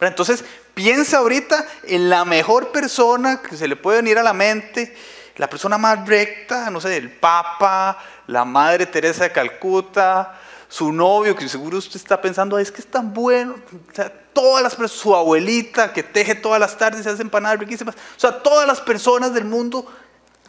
Entonces, 0.00 0.42
Piensa 0.80 1.18
ahorita 1.18 1.66
en 1.84 2.08
la 2.08 2.24
mejor 2.24 2.72
persona 2.72 3.42
que 3.42 3.54
se 3.54 3.68
le 3.68 3.76
puede 3.76 3.98
venir 3.98 4.18
a 4.18 4.22
la 4.22 4.32
mente, 4.32 4.96
la 5.36 5.50
persona 5.50 5.76
más 5.76 6.06
recta, 6.08 6.70
no 6.70 6.80
sé, 6.80 6.96
el 6.96 7.10
Papa, 7.10 7.98
la 8.26 8.46
Madre 8.46 8.86
Teresa 8.86 9.24
de 9.24 9.32
Calcuta, 9.32 10.40
su 10.70 10.92
novio, 10.92 11.34
que 11.34 11.48
seguro 11.48 11.78
usted 11.78 11.96
está 11.96 12.22
pensando, 12.22 12.56
es 12.56 12.70
que 12.70 12.80
es 12.80 12.86
tan 12.86 13.12
bueno. 13.12 13.56
O 13.90 13.94
sea, 13.94 14.08
todas 14.32 14.62
las 14.62 14.76
personas, 14.76 15.02
su 15.02 15.16
abuelita 15.16 15.92
que 15.92 16.04
teje 16.04 16.36
todas 16.36 16.60
las 16.60 16.78
tardes 16.78 17.00
y 17.00 17.02
se 17.02 17.10
hace 17.10 17.22
empanadas 17.22 17.58
riquísimas. 17.58 17.96
O 17.96 18.20
sea, 18.20 18.40
todas 18.40 18.68
las 18.68 18.80
personas 18.80 19.34
del 19.34 19.44
mundo 19.44 19.84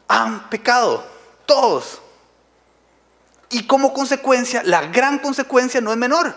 han 0.07 0.47
pecado. 0.51 1.03
Todos. 1.47 1.99
Y 3.49 3.65
como 3.65 3.93
consecuencia, 3.93 4.61
la 4.63 4.83
gran 4.83 5.17
consecuencia 5.17 5.81
no 5.81 5.91
es 5.91 5.97
menor. 5.97 6.35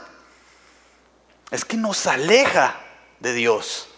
Es 1.51 1.63
que 1.63 1.77
nos 1.77 2.07
aleja 2.07 2.81
de 3.21 3.35
Dios. 3.35 3.89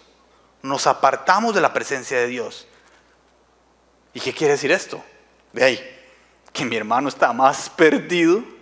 Nos 0.62 0.88
apartamos 0.88 1.55
de 1.55 1.61
la 1.61 1.73
presencia 1.73 2.19
de 2.19 2.26
Dios. 2.26 2.66
¿Y 4.12 4.19
qué 4.19 4.35
quiere 4.35 4.55
decir 4.55 4.73
esto? 4.73 5.00
De 5.52 5.62
ahí, 5.62 5.97
que 6.52 6.64
mi 6.64 6.75
hermano 6.75 7.09
está 7.09 7.33
más 7.33 7.71
perdido 7.71 8.55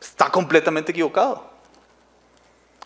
está 0.00 0.30
completamente 0.30 0.92
equivocado. 0.92 1.50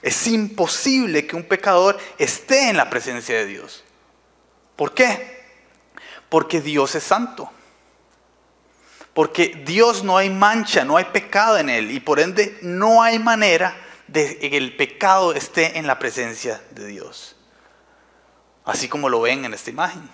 Es 0.02 0.26
imposible 0.26 1.26
que 1.26 1.36
un 1.36 1.44
pecador 1.44 1.98
esté 2.18 2.68
en 2.68 2.76
la 2.76 2.90
presencia 2.90 3.36
de 3.36 3.46
Dios. 3.46 3.84
¿Por 4.76 4.92
qué? 4.92 5.44
Porque 6.28 6.60
Dios 6.60 6.94
es 6.94 7.04
santo. 7.04 7.50
Porque 9.14 9.62
Dios 9.64 10.02
no 10.02 10.18
hay 10.18 10.28
mancha, 10.28 10.84
no 10.84 10.96
hay 10.96 11.04
pecado 11.06 11.56
en 11.56 11.70
él 11.70 11.90
y 11.92 12.00
por 12.00 12.18
ende 12.18 12.58
no 12.62 13.02
hay 13.02 13.18
manera 13.18 13.76
de 14.08 14.38
que 14.38 14.56
el 14.56 14.76
pecado 14.76 15.32
esté 15.32 15.78
en 15.78 15.86
la 15.86 15.98
presencia 15.98 16.60
de 16.72 16.86
Dios. 16.86 17.36
Así 18.64 18.88
como 18.88 19.08
lo 19.08 19.20
ven 19.20 19.44
en 19.44 19.54
esta 19.54 19.70
imagen. 19.70 20.08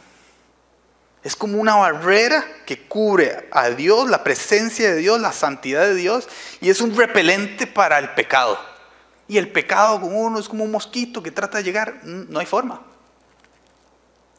Es 1.23 1.37
como 1.37 1.61
una 1.61 1.77
barrera 1.77 2.45
que 2.65 2.87
cubre 2.87 3.49
a 3.53 3.69
Dios, 3.71 4.09
la 4.09 4.25
presencia 4.25 4.91
de 4.91 4.97
Dios, 4.97 5.21
la 5.21 5.33
santidad 5.33 5.83
de 5.83 5.95
Dios, 5.95 6.29
y 6.61 6.71
es 6.71 6.81
un 6.81 6.97
repelente 6.97 7.67
para 7.67 7.99
el 7.99 8.11
pecado. 8.15 8.59
Y 9.29 9.37
el 9.39 9.53
pecado 9.53 10.01
con 10.01 10.15
uno 10.15 10.39
es 10.39 10.49
como 10.49 10.65
un 10.65 10.71
mosquito 10.71 11.23
que 11.23 11.31
trata 11.31 11.59
de 11.59 11.65
llegar, 11.65 12.01
no 12.05 12.41
hay 12.41 12.47
forma. 12.47 12.83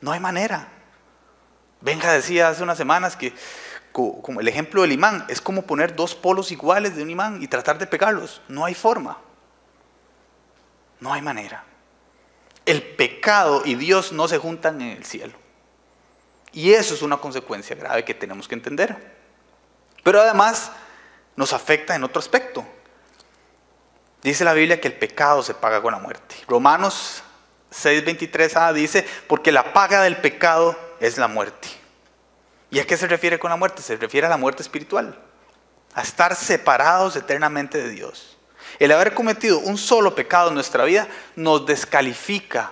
No 0.02 0.12
hay 0.12 0.20
manera. 0.20 0.68
Venga 1.82 2.12
decía 2.12 2.50
hace 2.50 2.64
unas 2.64 2.78
semanas 2.78 3.16
que 3.16 3.34
como 3.92 4.40
el 4.40 4.48
ejemplo 4.48 4.82
del 4.82 4.94
imán 4.94 5.26
es 5.28 5.42
como 5.42 5.64
poner 5.64 5.96
dos 5.96 6.16
polos 6.16 6.52
iguales 6.52 6.96
de 6.96 7.04
un 7.04 7.10
imán 7.10 7.44
y 7.44 7.48
tratar 7.48 7.78
de 7.78 7.88
pegarlos. 7.88 8.42
No 8.48 8.66
hay 8.66 8.74
forma. 8.74 9.18
No 11.00 11.14
hay 11.14 11.22
manera. 11.22 11.64
El 12.66 12.84
pecado 12.84 13.64
y 13.66 13.76
Dios 13.76 14.12
no 14.12 14.28
se 14.28 14.38
juntan 14.38 14.82
en 14.82 14.98
el 14.98 15.06
cielo. 15.06 15.41
Y 16.54 16.74
eso 16.74 16.94
es 16.94 17.02
una 17.02 17.18
consecuencia 17.18 17.76
grave 17.76 18.04
que 18.04 18.14
tenemos 18.14 18.48
que 18.48 18.56
entender. 18.56 18.96
Pero 20.04 20.22
además 20.22 20.72
nos 21.36 21.54
afecta 21.54 21.96
en 21.96 22.04
otro 22.04 22.20
aspecto. 22.20 22.66
Dice 24.22 24.44
la 24.44 24.54
Biblia 24.54 24.80
que 24.80 24.88
el 24.88 24.94
pecado 24.96 25.42
se 25.44 25.54
paga 25.54 25.82
con 25.82 25.94
la 25.94 26.00
muerte. 26.00 26.36
Romanos 26.48 27.24
6:23a 27.72 28.74
dice, 28.74 29.08
porque 29.28 29.52
la 29.52 29.74
paga 29.74 30.02
del 30.04 30.18
pecado 30.18 30.78
es 31.00 31.18
la 31.18 31.28
muerte. 31.28 31.70
¿Y 32.70 32.80
a 32.80 32.86
qué 32.86 32.98
se 32.98 33.08
refiere 33.08 33.40
con 33.40 33.50
la 33.50 33.58
muerte? 33.58 33.82
Se 33.82 33.96
refiere 33.98 34.28
a 34.28 34.30
la 34.30 34.38
muerte 34.38 34.62
espiritual, 34.62 35.18
a 35.94 36.02
estar 36.02 36.36
separados 36.36 37.16
eternamente 37.16 37.82
de 37.82 37.90
Dios. 37.90 38.38
El 38.80 38.92
haber 38.92 39.14
cometido 39.14 39.60
un 39.60 39.78
solo 39.78 40.16
pecado 40.16 40.50
en 40.50 40.56
nuestra 40.56 40.86
vida 40.86 41.08
nos 41.36 41.66
descalifica 41.66 42.72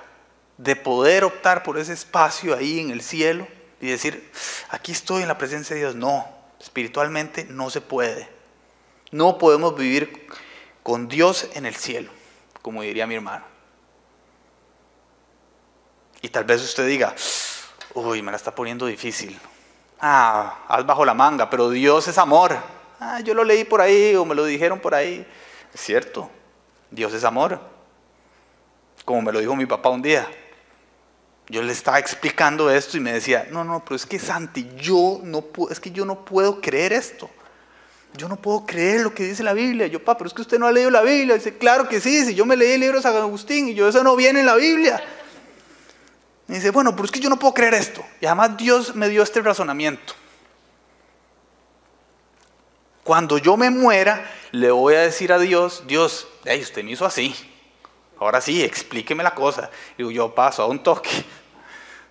de 0.57 0.75
poder 0.75 1.23
optar 1.23 1.63
por 1.63 1.77
ese 1.77 1.93
espacio 1.93 2.55
ahí 2.55 2.79
en 2.79 2.91
el 2.91 3.01
cielo 3.01 3.47
y 3.81 3.87
decir, 3.87 4.31
aquí 4.69 4.91
estoy 4.91 5.21
en 5.21 5.27
la 5.27 5.37
presencia 5.37 5.75
de 5.75 5.81
Dios. 5.81 5.95
No, 5.95 6.27
espiritualmente 6.59 7.45
no 7.45 7.69
se 7.69 7.81
puede. 7.81 8.29
No 9.11 9.37
podemos 9.37 9.75
vivir 9.75 10.27
con 10.83 11.07
Dios 11.07 11.47
en 11.53 11.65
el 11.65 11.75
cielo, 11.75 12.11
como 12.61 12.81
diría 12.81 13.07
mi 13.07 13.15
hermano. 13.15 13.45
Y 16.21 16.29
tal 16.29 16.43
vez 16.43 16.61
usted 16.61 16.87
diga, 16.87 17.15
uy, 17.93 18.21
me 18.21 18.31
la 18.31 18.37
está 18.37 18.53
poniendo 18.53 18.85
difícil. 18.85 19.39
Ah, 20.01 20.65
haz 20.67 20.85
bajo 20.85 21.05
la 21.05 21.13
manga, 21.13 21.49
pero 21.49 21.69
Dios 21.69 22.07
es 22.07 22.17
amor. 22.17 22.57
Ah, 22.99 23.21
yo 23.21 23.33
lo 23.33 23.43
leí 23.43 23.63
por 23.63 23.81
ahí 23.81 24.15
o 24.15 24.25
me 24.25 24.35
lo 24.35 24.45
dijeron 24.45 24.79
por 24.79 24.93
ahí. 24.93 25.25
Es 25.73 25.81
cierto, 25.81 26.29
Dios 26.91 27.13
es 27.13 27.23
amor. 27.23 27.59
Como 29.05 29.21
me 29.21 29.31
lo 29.31 29.39
dijo 29.39 29.55
mi 29.55 29.65
papá 29.65 29.89
un 29.89 30.01
día. 30.01 30.27
Yo 31.49 31.63
le 31.63 31.73
estaba 31.73 31.97
explicando 31.97 32.69
esto 32.69 32.95
y 32.95 32.99
me 32.99 33.11
decía, 33.11 33.47
no, 33.51 33.63
no, 33.63 33.83
pero 33.83 33.95
es 33.95 34.05
que 34.05 34.19
Santi, 34.19 34.69
yo 34.77 35.19
no 35.23 35.41
puedo, 35.41 35.71
es 35.71 35.79
que 35.79 35.89
yo 35.89 36.05
no 36.05 36.23
puedo 36.23 36.61
creer 36.61 36.93
esto. 36.93 37.29
Yo 38.15 38.27
no 38.27 38.35
puedo 38.35 38.65
creer 38.65 39.01
lo 39.01 39.13
que 39.13 39.23
dice 39.23 39.43
la 39.43 39.53
Biblia. 39.53 39.87
Yo, 39.87 39.99
papá, 39.99 40.19
pero 40.19 40.27
es 40.27 40.33
que 40.33 40.41
usted 40.41 40.59
no 40.59 40.67
ha 40.67 40.71
leído 40.71 40.89
la 40.89 41.01
Biblia. 41.01 41.35
Dice, 41.35 41.57
claro 41.57 41.87
que 41.87 41.99
sí, 41.99 42.25
si 42.25 42.35
yo 42.35 42.45
me 42.45 42.55
leí 42.55 42.73
el 42.73 42.79
libro 42.81 42.97
de 42.97 43.03
San 43.03 43.15
Agustín 43.15 43.69
y 43.69 43.73
yo, 43.73 43.87
eso 43.87 44.03
no 44.03 44.15
viene 44.15 44.39
en 44.41 44.45
la 44.45 44.55
Biblia. 44.55 45.03
Y 46.47 46.53
dice, 46.53 46.71
bueno, 46.71 46.91
pero 46.95 47.05
es 47.05 47.11
que 47.11 47.19
yo 47.19 47.29
no 47.29 47.37
puedo 47.37 47.53
creer 47.53 47.75
esto. 47.75 48.03
Y 48.21 48.25
además 48.25 48.57
Dios 48.57 48.95
me 48.95 49.09
dio 49.09 49.21
este 49.21 49.41
razonamiento. 49.41 50.13
Cuando 53.03 53.37
yo 53.37 53.57
me 53.57 53.69
muera, 53.69 54.29
le 54.51 54.71
voy 54.71 54.95
a 54.95 55.01
decir 55.01 55.31
a 55.31 55.39
Dios, 55.39 55.83
Dios, 55.87 56.27
hey, 56.45 56.61
usted 56.61 56.83
me 56.83 56.91
hizo 56.91 57.05
así. 57.05 57.35
Ahora 58.19 58.41
sí, 58.41 58.63
explíqueme 58.63 59.23
la 59.23 59.33
cosa. 59.33 59.69
Y 59.97 60.13
yo 60.13 60.33
paso 60.33 60.63
a 60.63 60.67
un 60.67 60.83
toque. 60.83 61.09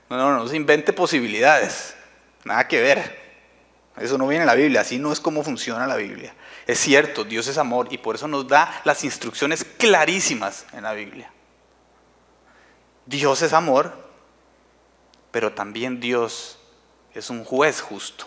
No, 0.08 0.16
no, 0.16 0.38
no 0.38 0.48
se 0.48 0.56
invente 0.56 0.92
posibilidades. 0.92 1.94
Nada 2.44 2.66
que 2.66 2.80
ver. 2.80 3.28
Eso 3.98 4.16
no 4.16 4.26
viene 4.26 4.42
en 4.42 4.46
la 4.46 4.54
Biblia. 4.54 4.82
Así 4.82 4.98
no 4.98 5.12
es 5.12 5.20
como 5.20 5.42
funciona 5.42 5.86
la 5.86 5.96
Biblia. 5.96 6.34
Es 6.66 6.78
cierto, 6.78 7.24
Dios 7.24 7.46
es 7.48 7.58
amor 7.58 7.88
y 7.90 7.98
por 7.98 8.14
eso 8.14 8.28
nos 8.28 8.46
da 8.46 8.80
las 8.84 9.04
instrucciones 9.04 9.64
clarísimas 9.64 10.66
en 10.72 10.84
la 10.84 10.92
Biblia. 10.92 11.32
Dios 13.06 13.42
es 13.42 13.52
amor, 13.52 13.92
pero 15.30 15.52
también 15.52 15.98
Dios 15.98 16.58
es 17.14 17.30
un 17.30 17.44
juez 17.44 17.80
justo. 17.80 18.26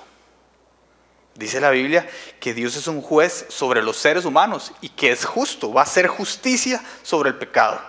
Dice 1.35 1.61
la 1.61 1.69
Biblia 1.69 2.09
que 2.39 2.53
Dios 2.53 2.75
es 2.75 2.87
un 2.87 3.01
juez 3.01 3.45
sobre 3.49 3.81
los 3.81 3.95
seres 3.97 4.25
humanos 4.25 4.73
y 4.81 4.89
que 4.89 5.11
es 5.11 5.23
justo, 5.23 5.71
va 5.71 5.81
a 5.81 5.83
hacer 5.85 6.07
justicia 6.07 6.83
sobre 7.03 7.29
el 7.29 7.35
pecado. 7.35 7.79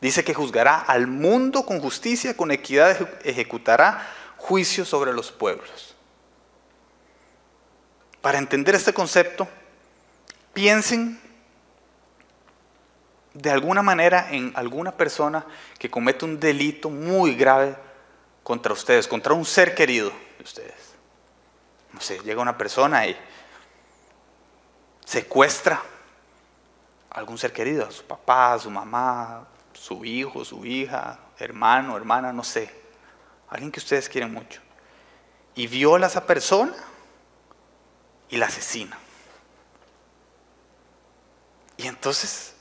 Dice 0.00 0.24
que 0.24 0.34
juzgará 0.34 0.78
al 0.78 1.06
mundo 1.06 1.66
con 1.66 1.80
justicia, 1.80 2.36
con 2.36 2.50
equidad 2.50 2.96
ejecutará 3.24 4.06
juicio 4.38 4.84
sobre 4.84 5.12
los 5.12 5.30
pueblos. 5.30 5.94
Para 8.22 8.38
entender 8.38 8.74
este 8.74 8.94
concepto, 8.94 9.46
piensen 10.52 11.20
de 13.34 13.50
alguna 13.50 13.82
manera 13.82 14.28
en 14.30 14.52
alguna 14.56 14.92
persona 14.92 15.44
que 15.78 15.90
comete 15.90 16.24
un 16.24 16.40
delito 16.40 16.90
muy 16.90 17.34
grave 17.34 17.76
contra 18.42 18.72
ustedes, 18.72 19.06
contra 19.06 19.34
un 19.34 19.44
ser 19.44 19.74
querido 19.74 20.10
de 20.38 20.44
ustedes. 20.44 20.94
No 21.92 22.00
sé, 22.00 22.18
llega 22.20 22.40
una 22.40 22.56
persona 22.56 23.06
y 23.06 23.16
secuestra 25.04 25.82
a 27.10 27.18
algún 27.18 27.36
ser 27.36 27.52
querido, 27.52 27.86
a 27.86 27.90
su 27.90 28.04
papá, 28.04 28.54
a 28.54 28.58
su 28.58 28.70
mamá, 28.70 29.46
su 29.80 30.04
hijo, 30.04 30.44
su 30.44 30.66
hija, 30.66 31.18
hermano, 31.38 31.96
hermana, 31.96 32.34
no 32.34 32.44
sé, 32.44 32.70
alguien 33.48 33.72
que 33.72 33.80
ustedes 33.80 34.10
quieren 34.10 34.30
mucho, 34.30 34.60
y 35.54 35.66
viola 35.68 36.06
a 36.06 36.10
esa 36.10 36.26
persona 36.26 36.74
y 38.28 38.36
la 38.36 38.46
asesina. 38.46 38.98
Y 41.78 41.86
entonces 41.86 42.52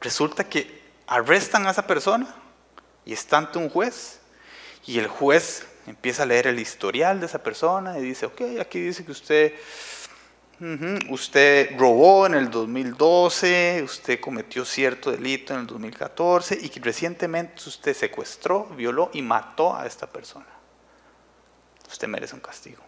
resulta 0.00 0.48
que 0.48 0.82
arrestan 1.06 1.64
a 1.68 1.70
esa 1.70 1.86
persona 1.86 2.34
y 3.04 3.12
está 3.12 3.38
ante 3.38 3.58
un 3.58 3.70
juez. 3.70 4.20
Y 4.84 4.98
el 4.98 5.06
juez 5.06 5.64
empieza 5.86 6.24
a 6.24 6.26
leer 6.26 6.48
el 6.48 6.58
historial 6.58 7.20
de 7.20 7.26
esa 7.26 7.42
persona 7.42 7.98
y 7.98 8.02
dice, 8.02 8.26
ok, 8.26 8.42
aquí 8.60 8.80
dice 8.80 9.04
que 9.04 9.12
usted 9.12 9.54
Usted 11.10 11.78
robó 11.78 12.26
en 12.26 12.34
el 12.34 12.50
2012, 12.50 13.82
usted 13.84 14.20
cometió 14.20 14.64
cierto 14.64 15.10
delito 15.10 15.52
en 15.52 15.60
el 15.60 15.66
2014 15.66 16.58
y 16.62 16.80
recientemente 16.80 17.62
usted 17.66 17.94
secuestró, 17.94 18.64
violó 18.64 19.10
y 19.12 19.20
mató 19.20 19.76
a 19.76 19.86
esta 19.86 20.06
persona. 20.06 20.46
Usted 21.86 22.08
merece 22.08 22.34
un 22.34 22.40
castigo. 22.40 22.82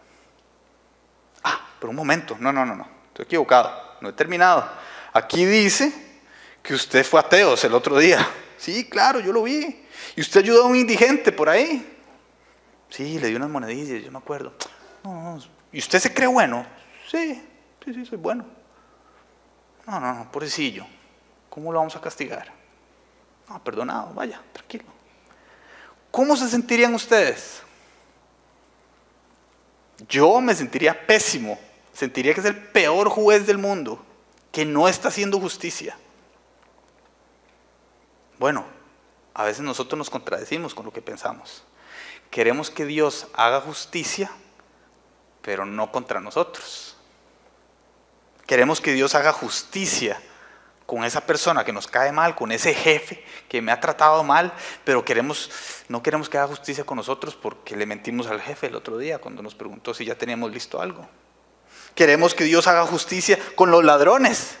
Ah, 1.43 1.59
pero 1.79 1.91
un 1.91 1.95
momento, 1.95 2.35
no, 2.39 2.51
no, 2.51 2.65
no, 2.65 2.75
no, 2.75 2.87
estoy 3.09 3.25
equivocado, 3.25 3.71
no 4.01 4.09
he 4.09 4.13
terminado. 4.13 4.67
Aquí 5.13 5.45
dice 5.45 5.93
que 6.63 6.73
usted 6.73 7.05
fue 7.05 7.19
ateo 7.19 7.53
el 7.61 7.73
otro 7.75 7.97
día. 7.99 8.27
Sí, 8.57 8.89
claro, 8.89 9.19
yo 9.19 9.31
lo 9.31 9.43
vi. 9.43 9.85
Y 10.15 10.21
usted 10.21 10.41
ayudó 10.41 10.63
a 10.63 10.67
un 10.67 10.75
indigente 10.75 11.31
por 11.31 11.49
ahí. 11.49 11.97
Sí, 12.89 13.19
le 13.19 13.27
dio 13.27 13.37
unas 13.37 13.49
monedillas, 13.49 14.03
yo 14.03 14.11
me 14.11 14.17
acuerdo. 14.17 14.53
¿Y 15.71 15.77
usted 15.77 15.99
se 15.99 16.13
cree 16.13 16.27
bueno? 16.27 16.65
Sí, 17.09 17.41
Sí, 17.83 17.93
sí, 17.93 18.05
soy 18.05 18.17
bueno. 18.17 18.45
No, 19.87 19.99
no, 19.99 20.13
no, 20.13 20.31
pobrecillo. 20.31 20.85
¿Cómo 21.49 21.71
lo 21.71 21.79
vamos 21.79 21.95
a 21.95 22.01
castigar? 22.01 22.51
Ah, 23.47 23.59
perdonado, 23.59 24.13
vaya, 24.13 24.41
tranquilo. 24.53 24.85
¿Cómo 26.11 26.35
se 26.35 26.47
sentirían 26.47 26.93
ustedes? 26.93 27.63
Yo 30.07 30.39
me 30.39 30.55
sentiría 30.55 31.05
pésimo, 31.05 31.59
sentiría 31.93 32.33
que 32.33 32.39
es 32.39 32.45
el 32.45 32.55
peor 32.55 33.09
juez 33.09 33.45
del 33.45 33.57
mundo, 33.57 34.03
que 34.51 34.65
no 34.65 34.87
está 34.87 35.09
haciendo 35.09 35.39
justicia. 35.39 35.97
Bueno, 38.37 38.65
a 39.33 39.43
veces 39.43 39.61
nosotros 39.61 39.97
nos 39.97 40.09
contradecimos 40.09 40.73
con 40.73 40.85
lo 40.85 40.93
que 40.93 41.01
pensamos. 41.01 41.63
Queremos 42.31 42.69
que 42.69 42.85
Dios 42.85 43.27
haga 43.33 43.59
justicia, 43.59 44.31
pero 45.41 45.65
no 45.65 45.91
contra 45.91 46.21
nosotros. 46.21 46.95
Queremos 48.49 48.81
que 48.81 48.93
Dios 48.93 49.13
haga 49.13 49.31
justicia 49.31 50.19
con 50.87 51.03
esa 51.03 51.21
persona 51.21 51.63
que 51.63 51.71
nos 51.71 51.85
cae 51.85 52.11
mal, 52.11 52.33
con 52.33 52.51
ese 52.51 52.73
jefe 52.73 53.23
que 53.47 53.61
me 53.61 53.71
ha 53.71 53.79
tratado 53.79 54.23
mal, 54.23 54.51
pero 54.83 55.05
queremos, 55.05 55.51
no 55.87 56.01
queremos 56.01 56.29
que 56.29 56.39
haga 56.39 56.47
justicia 56.47 56.83
con 56.83 56.95
nosotros 56.95 57.35
porque 57.35 57.75
le 57.75 57.85
mentimos 57.85 58.25
al 58.25 58.41
jefe 58.41 58.65
el 58.65 58.75
otro 58.75 58.97
día 58.97 59.19
cuando 59.19 59.43
nos 59.43 59.53
preguntó 59.53 59.93
si 59.93 60.03
ya 60.03 60.15
teníamos 60.15 60.51
listo 60.51 60.81
algo. 60.81 61.07
Queremos 61.93 62.33
que 62.33 62.43
Dios 62.43 62.65
haga 62.65 62.87
justicia 62.87 63.37
con 63.53 63.69
los 63.69 63.83
ladrones. 63.83 64.57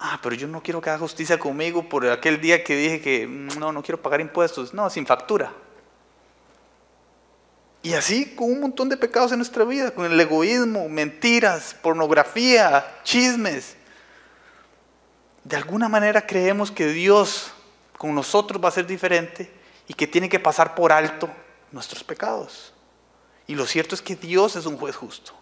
Ah, 0.00 0.18
pero 0.20 0.34
yo 0.34 0.48
no 0.48 0.60
quiero 0.60 0.80
que 0.80 0.90
haga 0.90 0.98
justicia 0.98 1.38
conmigo 1.38 1.88
por 1.88 2.08
aquel 2.08 2.40
día 2.40 2.64
que 2.64 2.74
dije 2.74 3.00
que 3.00 3.24
mm, 3.24 3.56
no, 3.60 3.70
no 3.70 3.84
quiero 3.84 4.02
pagar 4.02 4.20
impuestos. 4.20 4.74
No, 4.74 4.90
sin 4.90 5.06
factura. 5.06 5.52
Y 7.82 7.94
así 7.94 8.34
con 8.34 8.50
un 8.50 8.60
montón 8.60 8.88
de 8.88 8.96
pecados 8.96 9.32
en 9.32 9.38
nuestra 9.38 9.64
vida, 9.64 9.90
con 9.92 10.04
el 10.04 10.20
egoísmo, 10.20 10.88
mentiras, 10.88 11.74
pornografía, 11.80 13.00
chismes, 13.04 13.76
de 15.44 15.56
alguna 15.56 15.88
manera 15.88 16.26
creemos 16.26 16.70
que 16.70 16.86
Dios 16.86 17.52
con 17.96 18.14
nosotros 18.14 18.62
va 18.62 18.68
a 18.68 18.72
ser 18.72 18.86
diferente 18.86 19.50
y 19.88 19.94
que 19.94 20.06
tiene 20.06 20.28
que 20.28 20.38
pasar 20.38 20.74
por 20.74 20.92
alto 20.92 21.30
nuestros 21.72 22.04
pecados. 22.04 22.72
Y 23.46 23.54
lo 23.54 23.66
cierto 23.66 23.94
es 23.94 24.02
que 24.02 24.14
Dios 24.14 24.56
es 24.56 24.66
un 24.66 24.76
juez 24.76 24.94
justo 24.94 25.32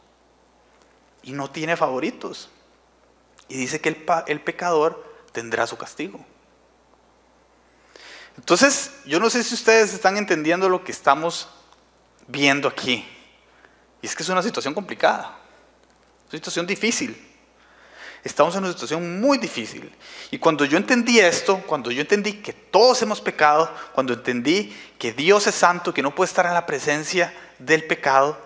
y 1.22 1.32
no 1.32 1.50
tiene 1.50 1.76
favoritos. 1.76 2.48
Y 3.48 3.56
dice 3.56 3.80
que 3.80 3.88
el, 4.26 4.40
pecador 4.40 5.04
tendrá 5.32 5.66
su 5.66 5.76
castigo. 5.76 6.24
Entonces, 8.36 8.92
yo 9.04 9.18
no 9.18 9.30
sé 9.30 9.42
si 9.42 9.54
ustedes 9.54 9.92
están 9.92 10.16
entendiendo 10.16 10.68
lo 10.68 10.84
que 10.84 10.92
estamos 10.92 11.48
viendo 12.28 12.68
aquí. 12.68 13.04
Y 14.00 14.06
es 14.06 14.14
que 14.14 14.22
es 14.22 14.28
una 14.28 14.42
situación 14.42 14.74
complicada, 14.74 15.36
una 16.28 16.30
situación 16.30 16.66
difícil. 16.66 17.24
Estamos 18.22 18.54
en 18.54 18.64
una 18.64 18.72
situación 18.72 19.20
muy 19.20 19.38
difícil. 19.38 19.92
Y 20.30 20.38
cuando 20.38 20.64
yo 20.64 20.76
entendí 20.76 21.18
esto, 21.18 21.62
cuando 21.66 21.90
yo 21.90 22.00
entendí 22.00 22.34
que 22.34 22.52
todos 22.52 23.00
hemos 23.02 23.20
pecado, 23.20 23.72
cuando 23.92 24.12
entendí 24.12 24.76
que 24.98 25.12
Dios 25.12 25.46
es 25.46 25.54
santo, 25.54 25.94
que 25.94 26.02
no 26.02 26.14
puede 26.14 26.28
estar 26.28 26.46
en 26.46 26.54
la 26.54 26.66
presencia 26.66 27.32
del 27.58 27.84
pecado, 27.84 28.38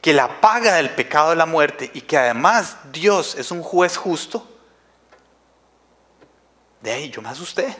que 0.00 0.12
la 0.12 0.40
paga 0.40 0.74
del 0.74 0.90
pecado 0.90 1.32
es 1.32 1.38
la 1.38 1.46
muerte 1.46 1.90
y 1.94 2.02
que 2.02 2.16
además 2.16 2.76
Dios 2.92 3.34
es 3.36 3.50
un 3.50 3.62
juez 3.62 3.96
justo, 3.96 4.46
de 6.80 6.92
ahí 6.92 7.10
yo 7.10 7.22
me 7.22 7.28
asusté. 7.28 7.76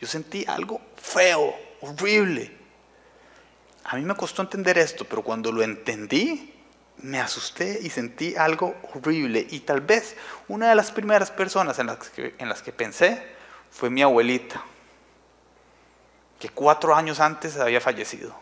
Yo 0.00 0.06
sentí 0.06 0.44
algo 0.46 0.80
feo, 0.96 1.54
horrible. 1.80 2.55
A 3.88 3.94
mí 3.94 4.02
me 4.02 4.16
costó 4.16 4.42
entender 4.42 4.78
esto, 4.78 5.04
pero 5.04 5.22
cuando 5.22 5.52
lo 5.52 5.62
entendí, 5.62 6.52
me 6.98 7.20
asusté 7.20 7.78
y 7.80 7.90
sentí 7.90 8.34
algo 8.34 8.74
horrible. 8.92 9.46
Y 9.48 9.60
tal 9.60 9.80
vez 9.80 10.16
una 10.48 10.68
de 10.68 10.74
las 10.74 10.90
primeras 10.90 11.30
personas 11.30 11.78
en 11.78 11.86
las 11.86 12.62
que, 12.62 12.72
pensé 12.72 13.22
fue 13.70 13.88
mi 13.88 14.02
abuelita, 14.02 14.60
que 16.40 16.48
cuatro 16.48 16.96
años 16.96 17.20
antes 17.20 17.56
había 17.58 17.80
fallecido. 17.80 18.34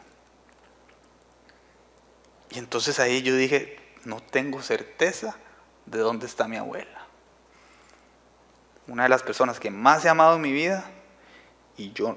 Y 2.50 2.58
entonces 2.58 2.98
ahí 2.98 3.20
yo 3.20 3.36
dije, 3.36 3.78
no 4.04 4.20
tengo 4.20 4.62
certeza 4.62 5.36
de 5.84 5.98
dónde 5.98 6.24
está 6.24 6.48
mi 6.48 6.56
abuela. 6.56 7.06
Una 8.86 9.02
de 9.02 9.10
las 9.10 9.22
personas 9.22 9.60
que 9.60 9.70
más 9.70 10.06
he 10.06 10.08
amado 10.08 10.36
en 10.36 10.42
mi 10.42 10.52
vida 10.52 10.90
y 11.76 11.92
yo 11.92 12.16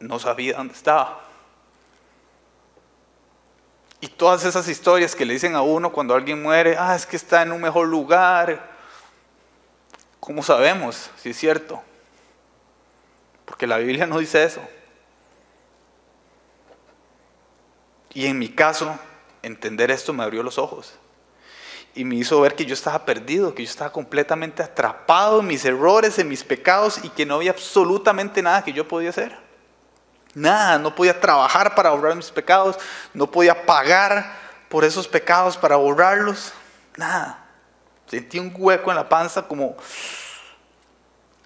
no 0.00 0.18
sabía 0.18 0.58
dónde 0.58 0.74
estaba. 0.74 1.27
Y 4.00 4.08
todas 4.08 4.44
esas 4.44 4.68
historias 4.68 5.14
que 5.14 5.24
le 5.24 5.34
dicen 5.34 5.56
a 5.56 5.62
uno 5.62 5.92
cuando 5.92 6.14
alguien 6.14 6.40
muere, 6.40 6.76
ah, 6.78 6.94
es 6.94 7.04
que 7.04 7.16
está 7.16 7.42
en 7.42 7.52
un 7.52 7.60
mejor 7.60 7.88
lugar. 7.88 8.70
¿Cómo 10.20 10.42
sabemos 10.42 11.10
si 11.16 11.30
es 11.30 11.36
cierto? 11.36 11.82
Porque 13.44 13.66
la 13.66 13.78
Biblia 13.78 14.06
no 14.06 14.18
dice 14.18 14.44
eso. 14.44 14.60
Y 18.14 18.26
en 18.26 18.38
mi 18.38 18.48
caso, 18.48 18.98
entender 19.42 19.90
esto 19.90 20.12
me 20.12 20.22
abrió 20.22 20.42
los 20.42 20.58
ojos. 20.58 20.94
Y 21.94 22.04
me 22.04 22.16
hizo 22.16 22.40
ver 22.40 22.54
que 22.54 22.66
yo 22.66 22.74
estaba 22.74 23.04
perdido, 23.04 23.54
que 23.54 23.64
yo 23.64 23.70
estaba 23.70 23.90
completamente 23.90 24.62
atrapado 24.62 25.40
en 25.40 25.46
mis 25.46 25.64
errores, 25.64 26.18
en 26.18 26.28
mis 26.28 26.44
pecados 26.44 27.00
y 27.02 27.08
que 27.08 27.26
no 27.26 27.36
había 27.36 27.50
absolutamente 27.50 28.42
nada 28.42 28.62
que 28.62 28.72
yo 28.72 28.86
podía 28.86 29.10
hacer. 29.10 29.47
Nada, 30.34 30.78
no 30.78 30.94
podía 30.94 31.18
trabajar 31.18 31.74
para 31.74 31.90
borrar 31.90 32.14
mis 32.14 32.30
pecados, 32.30 32.78
no 33.14 33.30
podía 33.30 33.66
pagar 33.66 34.36
por 34.68 34.84
esos 34.84 35.08
pecados 35.08 35.56
para 35.56 35.76
borrarlos, 35.76 36.52
nada. 36.96 37.44
Sentí 38.06 38.38
un 38.38 38.52
hueco 38.56 38.90
en 38.90 38.96
la 38.96 39.08
panza 39.08 39.46
como, 39.46 39.76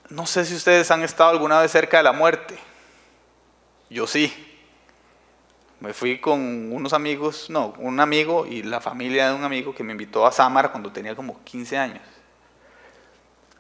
no 0.09 0.27
sé 0.27 0.45
si 0.45 0.55
ustedes 0.55 0.91
han 0.91 1.03
estado 1.03 1.31
alguna 1.31 1.61
vez 1.61 1.71
cerca 1.71 1.97
de 1.97 2.03
la 2.03 2.13
muerte. 2.13 2.59
Yo 3.91 4.07
sí. 4.07 4.49
Me 5.81 5.93
fui 5.93 6.21
con 6.21 6.73
unos 6.73 6.93
amigos, 6.93 7.51
no, 7.51 7.75
un 7.79 7.99
amigo 7.99 8.47
y 8.47 8.63
la 8.63 8.81
familia 8.81 9.29
de 9.29 9.35
un 9.35 9.43
amigo 9.43 9.75
que 9.75 9.83
me 9.83 9.91
invitó 9.91 10.25
a 10.25 10.31
Samara 10.31 10.71
cuando 10.71 10.93
tenía 10.93 11.17
como 11.17 11.43
15 11.43 11.77
años. 11.77 12.03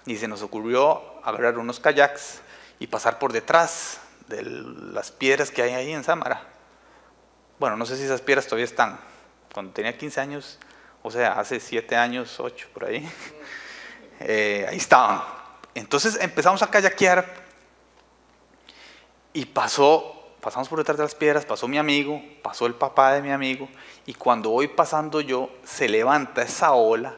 Y 0.07 0.17
se 0.17 0.29
nos 0.29 0.41
ocurrió 0.43 1.03
agarrar 1.25 1.59
unos 1.59 1.81
kayaks 1.81 2.41
y 2.79 2.87
pasar 2.87 3.19
por 3.19 3.33
detrás 3.33 4.01
las 4.42 5.11
piedras 5.11 5.51
que 5.51 5.62
hay 5.62 5.73
ahí 5.73 5.92
en 5.92 6.05
Samara. 6.05 6.49
Bueno, 7.59 7.77
no 7.77 7.87
sé 7.87 7.97
si 7.97 8.05
esas 8.05 8.21
piedras 8.21 8.47
todavía 8.47 8.64
están. 8.64 8.99
Cuando 9.53 9.73
tenía 9.73 9.97
15 9.97 10.21
años, 10.21 10.59
o 11.03 11.11
sea, 11.11 11.33
hace 11.38 11.61
7 11.61 11.95
años, 11.97 12.40
8 12.40 12.68
por 12.73 12.87
ahí, 12.87 13.09
eh, 14.21 14.66
ahí 14.68 14.77
estaban. 14.77 15.23
Entonces 15.75 16.18
empezamos 16.21 16.62
a 16.62 16.71
kayakear 16.71 17.25
y 19.33 19.47
pasó, 19.47 20.35
pasamos 20.40 20.68
por 20.68 20.79
detrás 20.79 20.97
de 20.99 21.05
las 21.05 21.14
piedras, 21.14 21.45
pasó 21.45 21.68
mi 21.68 21.79
amigo, 21.79 22.23
pasó 22.42 22.66
el 22.66 22.75
papá 22.75 23.14
de 23.14 23.23
mi 23.23 23.31
amigo, 23.31 23.68
y 24.07 24.14
cuando 24.14 24.51
voy 24.51 24.68
pasando 24.68 25.21
yo, 25.21 25.51
se 25.64 25.88
levanta 25.88 26.42
esa 26.42 26.73
ola 26.73 27.14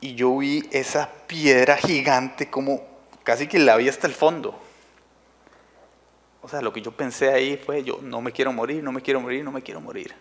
y 0.00 0.14
yo 0.16 0.36
vi 0.36 0.68
esa 0.72 1.08
piedra 1.26 1.76
gigante 1.76 2.50
como 2.50 2.82
casi 3.22 3.46
que 3.46 3.58
la 3.58 3.76
vi 3.76 3.88
hasta 3.88 4.06
el 4.06 4.14
fondo. 4.14 4.60
O 6.42 6.48
sea, 6.48 6.60
lo 6.60 6.72
que 6.72 6.82
yo 6.82 6.90
pensé 6.90 7.32
ahí 7.32 7.56
fue, 7.56 7.84
yo 7.84 8.00
no 8.02 8.20
me 8.20 8.32
quiero 8.32 8.52
morir, 8.52 8.82
no 8.82 8.90
me 8.90 9.00
quiero 9.00 9.20
morir, 9.20 9.44
no 9.44 9.52
me 9.52 9.62
quiero 9.62 9.80
morir. 9.80 10.12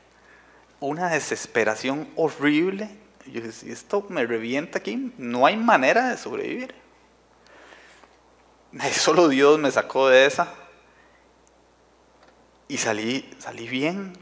Una 0.80 1.10
desesperación 1.10 2.08
horrible. 2.16 2.90
Yo 3.26 3.42
dije, 3.42 3.52
si 3.52 3.72
esto 3.72 4.06
me 4.08 4.26
revienta 4.26 4.80
aquí, 4.80 5.12
no 5.18 5.48
hay 5.48 5.58
manera 5.58 6.10
de 6.10 6.18
sobrevivir. 6.18 6.76
Solo 8.94 9.28
Dios 9.28 9.60
me 9.60 9.72
sacó 9.72 10.10
de 10.10 10.28
esa. 10.28 10.54
Y 12.68 12.78
salí, 12.78 13.28
salí 13.40 13.68
bien. 13.68 14.14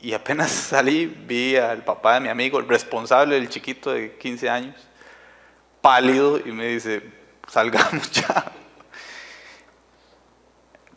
Y 0.00 0.12
apenas 0.12 0.50
salí, 0.70 1.06
vi 1.06 1.56
al 1.56 1.82
papá 1.82 2.14
de 2.14 2.20
mi 2.20 2.28
amigo, 2.28 2.58
el 2.58 2.68
responsable 2.68 3.36
del 3.36 3.48
chiquito 3.48 3.90
de 3.90 4.16
15 4.18 4.50
años, 4.50 4.76
pálido, 5.80 6.38
y 6.38 6.52
me 6.52 6.66
dice, 6.66 7.02
salgamos 7.46 8.10
ya 8.12 8.52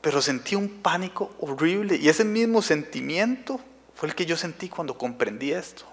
pero 0.02 0.22
sentí 0.22 0.56
un 0.56 0.82
pánico 0.82 1.36
horrible 1.40 1.96
y 1.96 2.10
ese 2.10 2.26
mismo 2.26 2.62
sentimiento 2.62 3.60
fue 3.96 4.10
el 4.10 4.16
que 4.16 4.26
yo 4.26 4.36
sentí 4.36 4.68
cuando 4.68 4.98
comprendí 4.98 5.52
esto. 5.52 5.86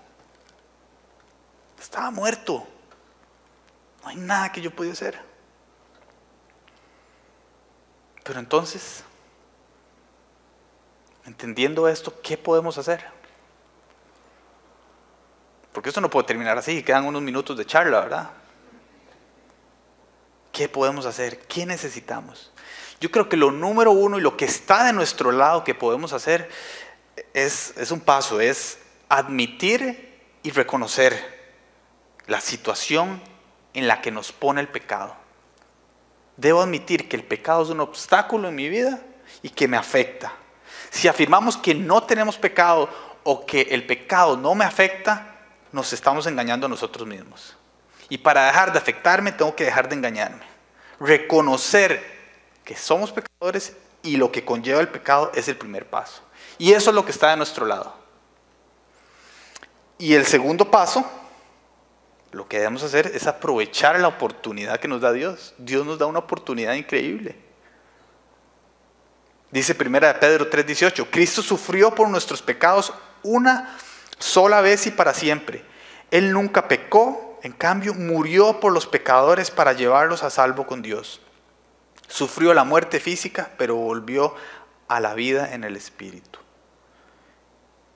Estaba 1.78 2.10
muerto. 2.10 2.66
No 4.02 4.08
hay 4.08 4.16
nada 4.16 4.50
que 4.50 4.62
yo 4.62 4.70
pudiera 4.70 4.94
hacer. 4.94 5.20
Pero 8.24 8.40
entonces, 8.40 9.04
entendiendo 11.24 11.88
esto, 11.88 12.20
¿qué 12.22 12.36
podemos 12.36 12.78
hacer? 12.78 13.04
Porque 15.72 15.90
esto 15.90 16.00
no 16.00 16.10
puede 16.10 16.26
terminar 16.26 16.58
así, 16.58 16.82
quedan 16.82 17.06
unos 17.06 17.22
minutos 17.22 17.56
de 17.56 17.64
charla, 17.64 18.00
¿verdad? 18.00 18.30
¿Qué 20.52 20.68
podemos 20.68 21.06
hacer? 21.06 21.38
¿Qué 21.46 21.64
necesitamos? 21.66 22.52
Yo 23.00 23.10
creo 23.10 23.28
que 23.28 23.36
lo 23.36 23.50
número 23.50 23.92
uno 23.92 24.18
y 24.18 24.20
lo 24.20 24.36
que 24.36 24.44
está 24.44 24.84
de 24.84 24.92
nuestro 24.92 25.30
lado 25.30 25.62
que 25.62 25.74
podemos 25.74 26.12
hacer 26.12 26.50
es, 27.32 27.90
un 27.90 28.00
paso, 28.00 28.40
es 28.40 28.78
admitir 29.08 30.20
y 30.42 30.50
reconocer 30.50 31.38
la 32.26 32.40
situación 32.40 33.22
en 33.74 33.86
la 33.86 34.00
que 34.00 34.10
nos 34.10 34.32
pone 34.32 34.60
el 34.60 34.68
pecado. 34.68 35.14
Debo 36.36 36.62
admitir 36.62 37.08
que 37.08 37.16
el 37.16 37.24
pecado 37.24 37.62
es 37.62 37.68
un 37.70 37.80
obstáculo 37.80 38.48
en 38.48 38.54
mi 38.54 38.68
vida 38.68 39.00
y 39.42 39.50
que 39.50 39.68
me 39.68 39.76
afecta. 39.76 40.32
Si 40.90 41.08
afirmamos 41.08 41.56
que 41.56 41.74
no 41.74 42.02
tenemos 42.02 42.36
pecado 42.36 42.88
o 43.22 43.46
que 43.46 43.62
el 43.70 43.86
pecado 43.86 44.36
no 44.36 44.54
me 44.54 44.64
afecta, 44.64 45.36
nos 45.72 45.92
estamos 45.92 46.26
engañando 46.26 46.66
a 46.66 46.68
nosotros 46.68 47.06
mismos. 47.06 47.56
Y 48.08 48.18
para 48.18 48.46
dejar 48.46 48.72
de 48.72 48.78
afectarme, 48.78 49.32
tengo 49.32 49.54
que 49.54 49.64
dejar 49.64 49.88
de 49.88 49.96
engañarme. 49.96 50.44
Reconocer 50.98 52.17
que 52.68 52.76
somos 52.76 53.12
pecadores 53.12 53.72
y 54.02 54.18
lo 54.18 54.30
que 54.30 54.44
conlleva 54.44 54.82
el 54.82 54.88
pecado 54.88 55.32
es 55.34 55.48
el 55.48 55.56
primer 55.56 55.86
paso. 55.86 56.20
Y 56.58 56.74
eso 56.74 56.90
es 56.90 56.94
lo 56.94 57.02
que 57.02 57.12
está 57.12 57.30
de 57.30 57.38
nuestro 57.38 57.64
lado. 57.64 57.94
Y 59.96 60.12
el 60.12 60.26
segundo 60.26 60.70
paso, 60.70 61.02
lo 62.30 62.46
que 62.46 62.58
debemos 62.58 62.82
hacer 62.82 63.10
es 63.14 63.26
aprovechar 63.26 63.98
la 63.98 64.08
oportunidad 64.08 64.78
que 64.80 64.86
nos 64.86 65.00
da 65.00 65.12
Dios. 65.12 65.54
Dios 65.56 65.86
nos 65.86 65.98
da 65.98 66.04
una 66.04 66.18
oportunidad 66.18 66.74
increíble. 66.74 67.36
Dice 69.50 69.74
primera 69.74 70.08
de 70.08 70.20
Pedro 70.20 70.50
3:18, 70.50 71.06
Cristo 71.10 71.40
sufrió 71.40 71.94
por 71.94 72.10
nuestros 72.10 72.42
pecados 72.42 72.92
una 73.22 73.78
sola 74.18 74.60
vez 74.60 74.86
y 74.86 74.90
para 74.90 75.14
siempre. 75.14 75.64
Él 76.10 76.34
nunca 76.34 76.68
pecó, 76.68 77.40
en 77.42 77.52
cambio 77.52 77.94
murió 77.94 78.60
por 78.60 78.74
los 78.74 78.86
pecadores 78.86 79.50
para 79.50 79.72
llevarlos 79.72 80.22
a 80.22 80.28
salvo 80.28 80.66
con 80.66 80.82
Dios. 80.82 81.22
Sufrió 82.08 82.54
la 82.54 82.64
muerte 82.64 82.98
física, 82.98 83.52
pero 83.56 83.76
volvió 83.76 84.34
a 84.88 84.98
la 84.98 85.14
vida 85.14 85.54
en 85.54 85.62
el 85.62 85.76
Espíritu. 85.76 86.40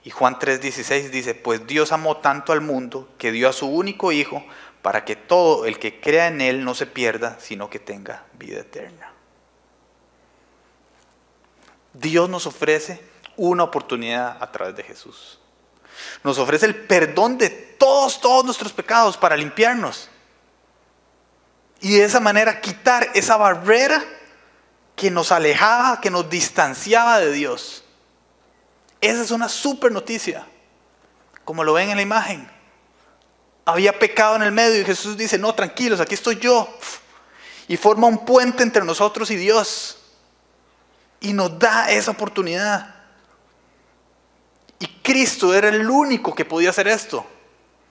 Y 0.05 0.11
Juan 0.11 0.39
3:16 0.39 1.11
dice, 1.11 1.35
pues 1.35 1.67
Dios 1.67 1.93
amó 1.93 2.19
tanto 2.19 2.53
al 2.53 2.61
mundo 2.61 3.09
que 3.19 3.33
dio 3.33 3.49
a 3.49 3.53
su 3.53 3.67
único 3.67 4.13
Hijo 4.13 4.45
para 4.83 5.05
que 5.05 5.17
todo 5.17 5.65
el 5.65 5.79
que 5.79 6.01
crea 6.01 6.27
en 6.27 6.41
Él 6.41 6.65
no 6.65 6.75
se 6.75 6.87
pierda, 6.87 7.39
sino 7.41 7.71
que 7.71 7.79
tenga 7.79 8.25
vida 8.35 8.61
eterna. 8.61 9.13
Dios 11.93 12.29
nos 12.29 12.47
ofrece 12.47 13.01
una 13.37 13.65
oportunidad 13.65 14.43
a 14.43 14.51
través 14.51 14.77
de 14.77 14.83
Jesús. 14.83 15.39
Nos 16.25 16.39
ofrece 16.39 16.67
el 16.67 16.75
perdón 16.75 17.39
de 17.39 17.51
todos, 17.51 18.21
todos 18.21 18.45
nuestros 18.45 18.73
pecados 18.73 19.17
para 19.17 19.37
limpiarnos. 19.37 20.09
Y 21.83 21.97
de 21.97 22.05
esa 22.05 22.21
manera 22.21 22.61
quitar 22.61 23.11
esa 23.13 23.37
barrera 23.37 24.03
que 24.95 25.11
nos 25.11 25.33
alejaba, 25.33 26.01
que 26.01 26.11
nos 26.11 26.31
distanciaba 26.31 27.19
de 27.19 27.33
Dios. 27.33 27.83
Esa 29.01 29.21
es 29.21 29.33
una 29.33 29.49
super 29.49 29.91
noticia, 29.91 30.47
como 31.45 31.65
lo 31.65 31.73
ven 31.73 31.91
en 31.91 31.97
la 31.97 32.03
imagen. 32.03 32.49
Había 33.65 33.99
pecado 33.99 34.37
en 34.37 34.43
el 34.43 34.53
medio 34.53 34.81
y 34.81 34.85
Jesús 34.85 35.17
dice, 35.17 35.39
no, 35.39 35.55
tranquilos, 35.57 35.99
aquí 35.99 36.15
estoy 36.15 36.39
yo. 36.39 36.73
Y 37.67 37.77
forma 37.77 38.07
un 38.07 38.25
puente 38.25 38.63
entre 38.63 38.85
nosotros 38.85 39.29
y 39.33 39.37
Dios. 39.37 39.99
Y 41.21 41.33
nos 41.33 41.59
da 41.59 41.91
esa 41.91 42.13
oportunidad. 42.13 42.95
Y 44.79 44.87
Cristo 45.03 45.53
era 45.53 45.69
el 45.69 45.91
único 45.91 46.33
que 46.33 46.45
podía 46.45 46.71
hacer 46.71 46.87
esto. 46.87 47.27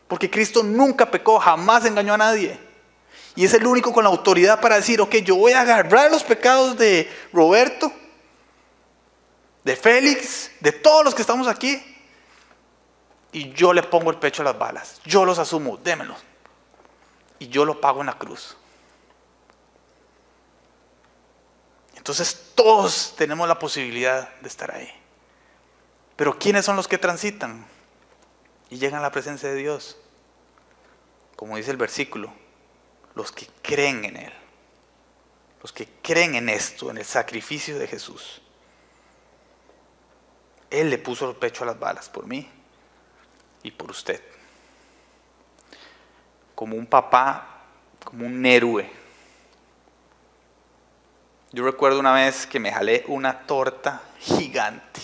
Porque 0.07 0.29
Cristo 0.29 0.63
nunca 0.63 1.11
pecó, 1.11 1.39
jamás 1.39 1.83
engañó 1.83 2.13
a 2.13 2.17
nadie. 2.17 2.70
Y 3.35 3.45
es 3.45 3.53
el 3.53 3.65
único 3.65 3.93
con 3.93 4.03
la 4.03 4.09
autoridad 4.09 4.59
para 4.59 4.75
decir, 4.75 4.99
ok, 5.01 5.15
yo 5.17 5.35
voy 5.35 5.53
a 5.53 5.61
agarrar 5.61 6.11
los 6.11 6.23
pecados 6.23 6.77
de 6.77 7.09
Roberto, 7.31 7.91
de 9.63 9.75
Félix, 9.75 10.51
de 10.59 10.71
todos 10.71 11.05
los 11.05 11.15
que 11.15 11.21
estamos 11.21 11.47
aquí, 11.47 11.81
y 13.31 13.53
yo 13.53 13.71
le 13.73 13.83
pongo 13.83 14.11
el 14.11 14.17
pecho 14.17 14.41
a 14.41 14.45
las 14.45 14.57
balas. 14.57 15.01
Yo 15.05 15.23
los 15.23 15.39
asumo, 15.39 15.77
démelos. 15.77 16.17
Y 17.39 17.47
yo 17.47 17.65
lo 17.65 17.79
pago 17.79 18.01
en 18.01 18.07
la 18.07 18.17
cruz. 18.17 18.57
Entonces 21.95 22.51
todos 22.55 23.13
tenemos 23.15 23.47
la 23.47 23.59
posibilidad 23.59 24.33
de 24.41 24.47
estar 24.47 24.71
ahí. 24.71 24.91
Pero 26.15 26.37
¿quiénes 26.37 26.65
son 26.65 26.75
los 26.75 26.87
que 26.87 26.97
transitan 26.97 27.65
y 28.69 28.77
llegan 28.77 28.99
a 28.99 29.03
la 29.03 29.11
presencia 29.11 29.49
de 29.49 29.55
Dios? 29.55 29.97
Como 31.35 31.57
dice 31.57 31.71
el 31.71 31.77
versículo, 31.77 32.33
los 33.15 33.31
que 33.31 33.47
creen 33.61 34.05
en 34.05 34.17
Él, 34.17 34.33
los 35.61 35.71
que 35.71 35.87
creen 36.01 36.35
en 36.35 36.49
esto, 36.49 36.89
en 36.89 36.97
el 36.97 37.05
sacrificio 37.05 37.77
de 37.77 37.87
Jesús. 37.87 38.41
Él 40.69 40.89
le 40.89 40.97
puso 40.97 41.29
el 41.29 41.35
pecho 41.35 41.63
a 41.63 41.67
las 41.67 41.79
balas 41.79 42.09
por 42.09 42.25
mí 42.25 42.49
y 43.63 43.71
por 43.71 43.91
usted. 43.91 44.21
Como 46.55 46.75
un 46.75 46.85
papá, 46.85 47.65
como 48.03 48.25
un 48.25 48.45
héroe. 48.45 48.89
Yo 51.51 51.65
recuerdo 51.65 51.99
una 51.99 52.13
vez 52.13 52.47
que 52.47 52.59
me 52.59 52.71
jalé 52.71 53.03
una 53.07 53.45
torta 53.45 54.01
gigante 54.19 55.01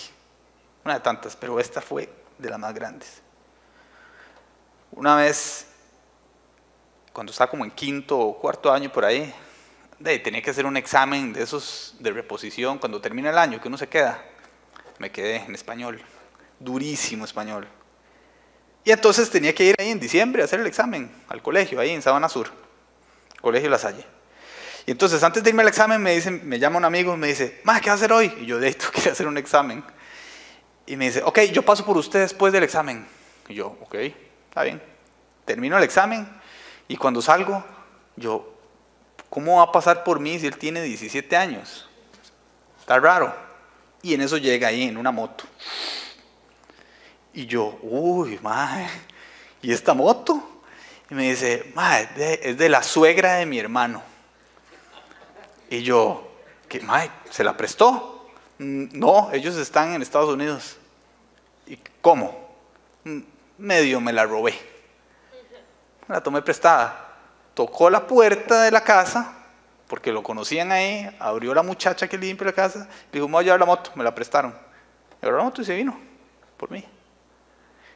una 0.88 0.94
de 0.94 1.00
tantas, 1.00 1.36
pero 1.36 1.60
esta 1.60 1.82
fue 1.82 2.10
de 2.38 2.48
las 2.48 2.58
más 2.58 2.72
grandes. 2.72 3.20
Una 4.92 5.16
vez, 5.16 5.66
cuando 7.18 7.32
estaba 7.32 7.50
como 7.50 7.64
en 7.64 7.72
quinto 7.72 8.16
o 8.16 8.38
cuarto 8.38 8.72
año 8.72 8.92
por 8.92 9.04
ahí, 9.04 9.34
tenía 10.22 10.40
que 10.40 10.50
hacer 10.50 10.64
un 10.64 10.76
examen 10.76 11.32
de 11.32 11.42
esos 11.42 11.96
de 11.98 12.12
reposición 12.12 12.78
cuando 12.78 13.00
termina 13.00 13.30
el 13.30 13.38
año, 13.38 13.60
que 13.60 13.66
uno 13.66 13.76
se 13.76 13.88
queda. 13.88 14.24
Me 15.00 15.10
quedé 15.10 15.38
en 15.38 15.52
español, 15.52 16.00
durísimo 16.60 17.24
español. 17.24 17.66
Y 18.84 18.92
entonces 18.92 19.28
tenía 19.30 19.52
que 19.52 19.64
ir 19.64 19.74
ahí 19.80 19.88
en 19.88 19.98
diciembre 19.98 20.42
a 20.42 20.44
hacer 20.44 20.60
el 20.60 20.68
examen 20.68 21.10
al 21.26 21.42
colegio, 21.42 21.80
ahí 21.80 21.90
en 21.90 22.02
Sabana 22.02 22.28
Sur, 22.28 22.52
Colegio 23.40 23.68
La 23.68 23.78
Salle. 23.78 24.06
Y 24.86 24.92
entonces 24.92 25.20
antes 25.24 25.42
de 25.42 25.50
irme 25.50 25.62
al 25.62 25.68
examen 25.68 26.00
me, 26.00 26.14
dice, 26.14 26.30
me 26.30 26.60
llama 26.60 26.78
un 26.78 26.84
amigo 26.84 27.14
y 27.14 27.16
me 27.16 27.26
dice, 27.26 27.62
¿qué 27.64 27.64
vas 27.64 27.88
a 27.88 27.94
hacer 27.94 28.12
hoy? 28.12 28.32
Y 28.42 28.46
yo, 28.46 28.60
de 28.60 28.68
esto 28.68 28.86
quería 28.94 29.10
hacer 29.10 29.26
un 29.26 29.38
examen. 29.38 29.82
Y 30.86 30.94
me 30.94 31.06
dice, 31.06 31.24
ok, 31.24 31.40
yo 31.52 31.64
paso 31.64 31.84
por 31.84 31.96
usted 31.96 32.20
después 32.20 32.52
del 32.52 32.62
examen. 32.62 33.08
Y 33.48 33.54
yo, 33.54 33.76
ok, 33.80 33.96
está 34.50 34.62
bien. 34.62 34.80
Termino 35.44 35.76
el 35.76 35.82
examen 35.82 36.37
y 36.88 36.96
cuando 36.96 37.20
salgo, 37.20 37.62
yo, 38.16 38.50
¿cómo 39.28 39.58
va 39.58 39.64
a 39.64 39.72
pasar 39.72 40.02
por 40.02 40.18
mí 40.18 40.38
si 40.38 40.46
él 40.46 40.56
tiene 40.56 40.82
17 40.82 41.36
años? 41.36 41.86
Está 42.80 42.98
raro. 42.98 43.34
Y 44.00 44.14
en 44.14 44.22
eso 44.22 44.38
llega 44.38 44.68
ahí 44.68 44.84
en 44.84 44.96
una 44.96 45.10
moto. 45.10 45.44
Y 47.34 47.46
yo, 47.46 47.78
uy, 47.82 48.38
madre, 48.42 48.88
¿y 49.60 49.72
esta 49.72 49.92
moto? 49.92 50.62
Y 51.10 51.14
me 51.14 51.28
dice, 51.30 51.70
madre, 51.74 52.40
es 52.42 52.56
de 52.56 52.68
la 52.70 52.82
suegra 52.82 53.34
de 53.34 53.46
mi 53.46 53.58
hermano. 53.58 54.02
Y 55.68 55.82
yo, 55.82 56.32
¿qué, 56.68 56.80
madre, 56.80 57.10
se 57.30 57.44
la 57.44 57.56
prestó? 57.56 58.30
Mm, 58.58 58.98
no, 58.98 59.30
ellos 59.32 59.56
están 59.56 59.92
en 59.92 60.00
Estados 60.00 60.30
Unidos. 60.30 60.76
¿Y 61.66 61.78
cómo? 62.00 62.48
Mm, 63.04 63.20
medio 63.58 64.00
me 64.00 64.12
la 64.14 64.24
robé. 64.24 64.77
La 66.08 66.22
tomé 66.22 66.42
prestada. 66.42 67.06
Tocó 67.54 67.90
la 67.90 68.06
puerta 68.06 68.62
de 68.62 68.70
la 68.70 68.82
casa, 68.82 69.34
porque 69.86 70.12
lo 70.12 70.22
conocían 70.22 70.72
ahí, 70.72 71.08
abrió 71.18 71.54
la 71.54 71.62
muchacha 71.62 72.08
que 72.08 72.16
limpia 72.16 72.46
la 72.46 72.52
casa, 72.52 72.88
le 73.12 73.20
dijo, 73.20 73.28
voy 73.28 73.42
a 73.42 73.44
llevar 73.44 73.60
la 73.60 73.66
moto, 73.66 73.90
me 73.94 74.04
la 74.04 74.14
prestaron. 74.14 74.54
Agarró 75.20 75.38
la 75.38 75.44
moto 75.44 75.62
y 75.62 75.64
se 75.64 75.74
vino, 75.74 75.98
por 76.56 76.70
mí. 76.70 76.84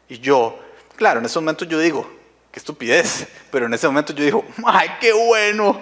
Y 0.09 0.19
yo, 0.19 0.59
claro, 0.97 1.21
en 1.21 1.27
ese 1.27 1.39
momento 1.39 1.65
yo 1.65 1.79
digo, 1.79 2.11
qué 2.51 2.59
estupidez, 2.59 3.29
pero 3.51 3.67
en 3.67 3.75
ese 3.75 3.87
momento 3.87 4.13
yo 4.13 4.25
digo, 4.25 4.45
¡ay, 4.67 4.89
qué 5.01 5.13
bueno! 5.13 5.81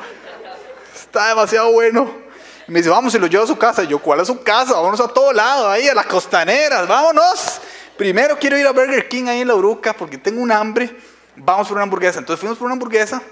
Está 0.95 1.29
demasiado 1.29 1.73
bueno 1.73 2.31
me 2.71 2.79
dice, 2.79 2.88
vamos, 2.88 3.12
y 3.16 3.19
lo 3.19 3.27
llevo 3.27 3.43
a 3.43 3.49
su 3.49 3.59
casa. 3.59 3.83
Yo, 3.83 3.99
¿cuál 3.99 4.21
es 4.21 4.29
su 4.29 4.43
casa? 4.43 4.75
Vámonos 4.75 5.01
a 5.01 5.09
todo 5.09 5.33
lado, 5.33 5.69
ahí, 5.69 5.88
a 5.88 5.95
las 5.95 6.07
costaneras, 6.07 6.87
vámonos. 6.87 7.61
Primero 7.97 8.38
quiero 8.38 8.57
ir 8.57 8.66
a 8.66 8.71
Burger 8.71 9.09
King 9.09 9.25
ahí 9.27 9.40
en 9.40 9.49
la 9.49 9.57
Uruca 9.57 9.93
porque 9.93 10.16
tengo 10.16 10.40
un 10.40 10.53
hambre. 10.53 10.97
Vamos 11.42 11.68
por 11.68 11.76
una 11.76 11.85
hamburguesa. 11.85 12.18
Entonces 12.18 12.40
fuimos 12.40 12.59
por 12.59 12.66
una 12.66 12.74
hamburguesa, 12.74 13.22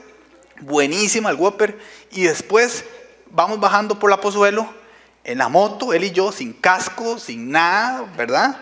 buenísima, 0.61 1.31
el 1.31 1.37
Whopper. 1.37 1.79
Y 2.11 2.23
después 2.23 2.85
vamos 3.31 3.61
bajando 3.61 3.99
por 3.99 4.11
la 4.11 4.21
Pozuelo 4.21 4.68
en 5.25 5.38
la 5.38 5.49
moto, 5.49 5.92
él 5.92 6.05
y 6.05 6.11
yo, 6.11 6.33
sin 6.33 6.55
casco, 6.55 7.18
sin 7.18 7.51
nada, 7.51 8.11
¿verdad? 8.16 8.61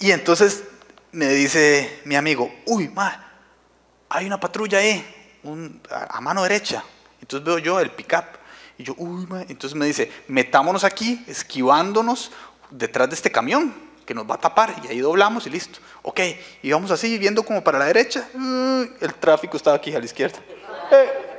Y 0.00 0.10
entonces 0.10 0.64
me 1.12 1.28
dice 1.28 2.00
mi 2.04 2.16
amigo, 2.16 2.52
uy, 2.66 2.88
ma, 2.88 3.24
hay 4.08 4.26
una 4.26 4.40
patrulla 4.40 4.78
ahí, 4.78 5.04
a, 5.90 6.18
a 6.18 6.20
mano 6.20 6.42
derecha. 6.42 6.82
Entonces 7.20 7.46
veo 7.46 7.58
yo 7.58 7.78
el 7.78 7.92
pick-up 7.92 8.24
y 8.78 8.82
yo, 8.82 8.94
uy, 8.98 9.28
entonces 9.48 9.78
me 9.78 9.86
dice, 9.86 10.10
metámonos 10.26 10.82
aquí, 10.82 11.24
esquivándonos 11.28 12.32
detrás 12.70 13.08
de 13.08 13.14
este 13.14 13.30
camión 13.30 13.91
que 14.04 14.14
nos 14.14 14.28
va 14.28 14.34
a 14.34 14.38
tapar 14.38 14.74
y 14.82 14.88
ahí 14.88 15.00
doblamos 15.00 15.46
y 15.46 15.50
listo. 15.50 15.78
Ok, 16.02 16.20
y 16.62 16.72
vamos 16.72 16.90
así, 16.90 17.18
viendo 17.18 17.44
como 17.44 17.62
para 17.62 17.78
la 17.78 17.86
derecha, 17.86 18.28
el 19.00 19.14
tráfico 19.14 19.56
estaba 19.56 19.76
aquí 19.76 19.94
a 19.94 19.98
la 19.98 20.04
izquierda. 20.04 20.38
Eh, 20.90 21.38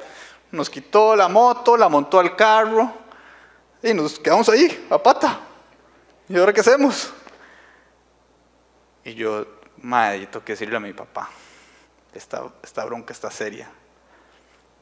nos 0.51 0.69
quitó 0.69 1.15
la 1.15 1.27
moto, 1.27 1.75
la 1.75 1.89
montó 1.89 2.19
al 2.19 2.35
carro 2.35 2.91
y 3.81 3.93
nos 3.93 4.19
quedamos 4.19 4.47
ahí, 4.49 4.87
a 4.89 4.97
pata. 4.97 5.39
¿Y 6.29 6.37
ahora 6.37 6.53
qué 6.53 6.61
hacemos? 6.61 7.11
Y 9.03 9.13
yo, 9.13 9.45
madre, 9.77 10.27
tengo 10.27 10.45
que 10.45 10.53
decirle 10.53 10.77
a 10.77 10.79
mi 10.79 10.93
papá, 10.93 11.29
esta, 12.13 12.43
esta 12.63 12.85
bronca 12.85 13.11
está 13.11 13.29
seria. 13.29 13.69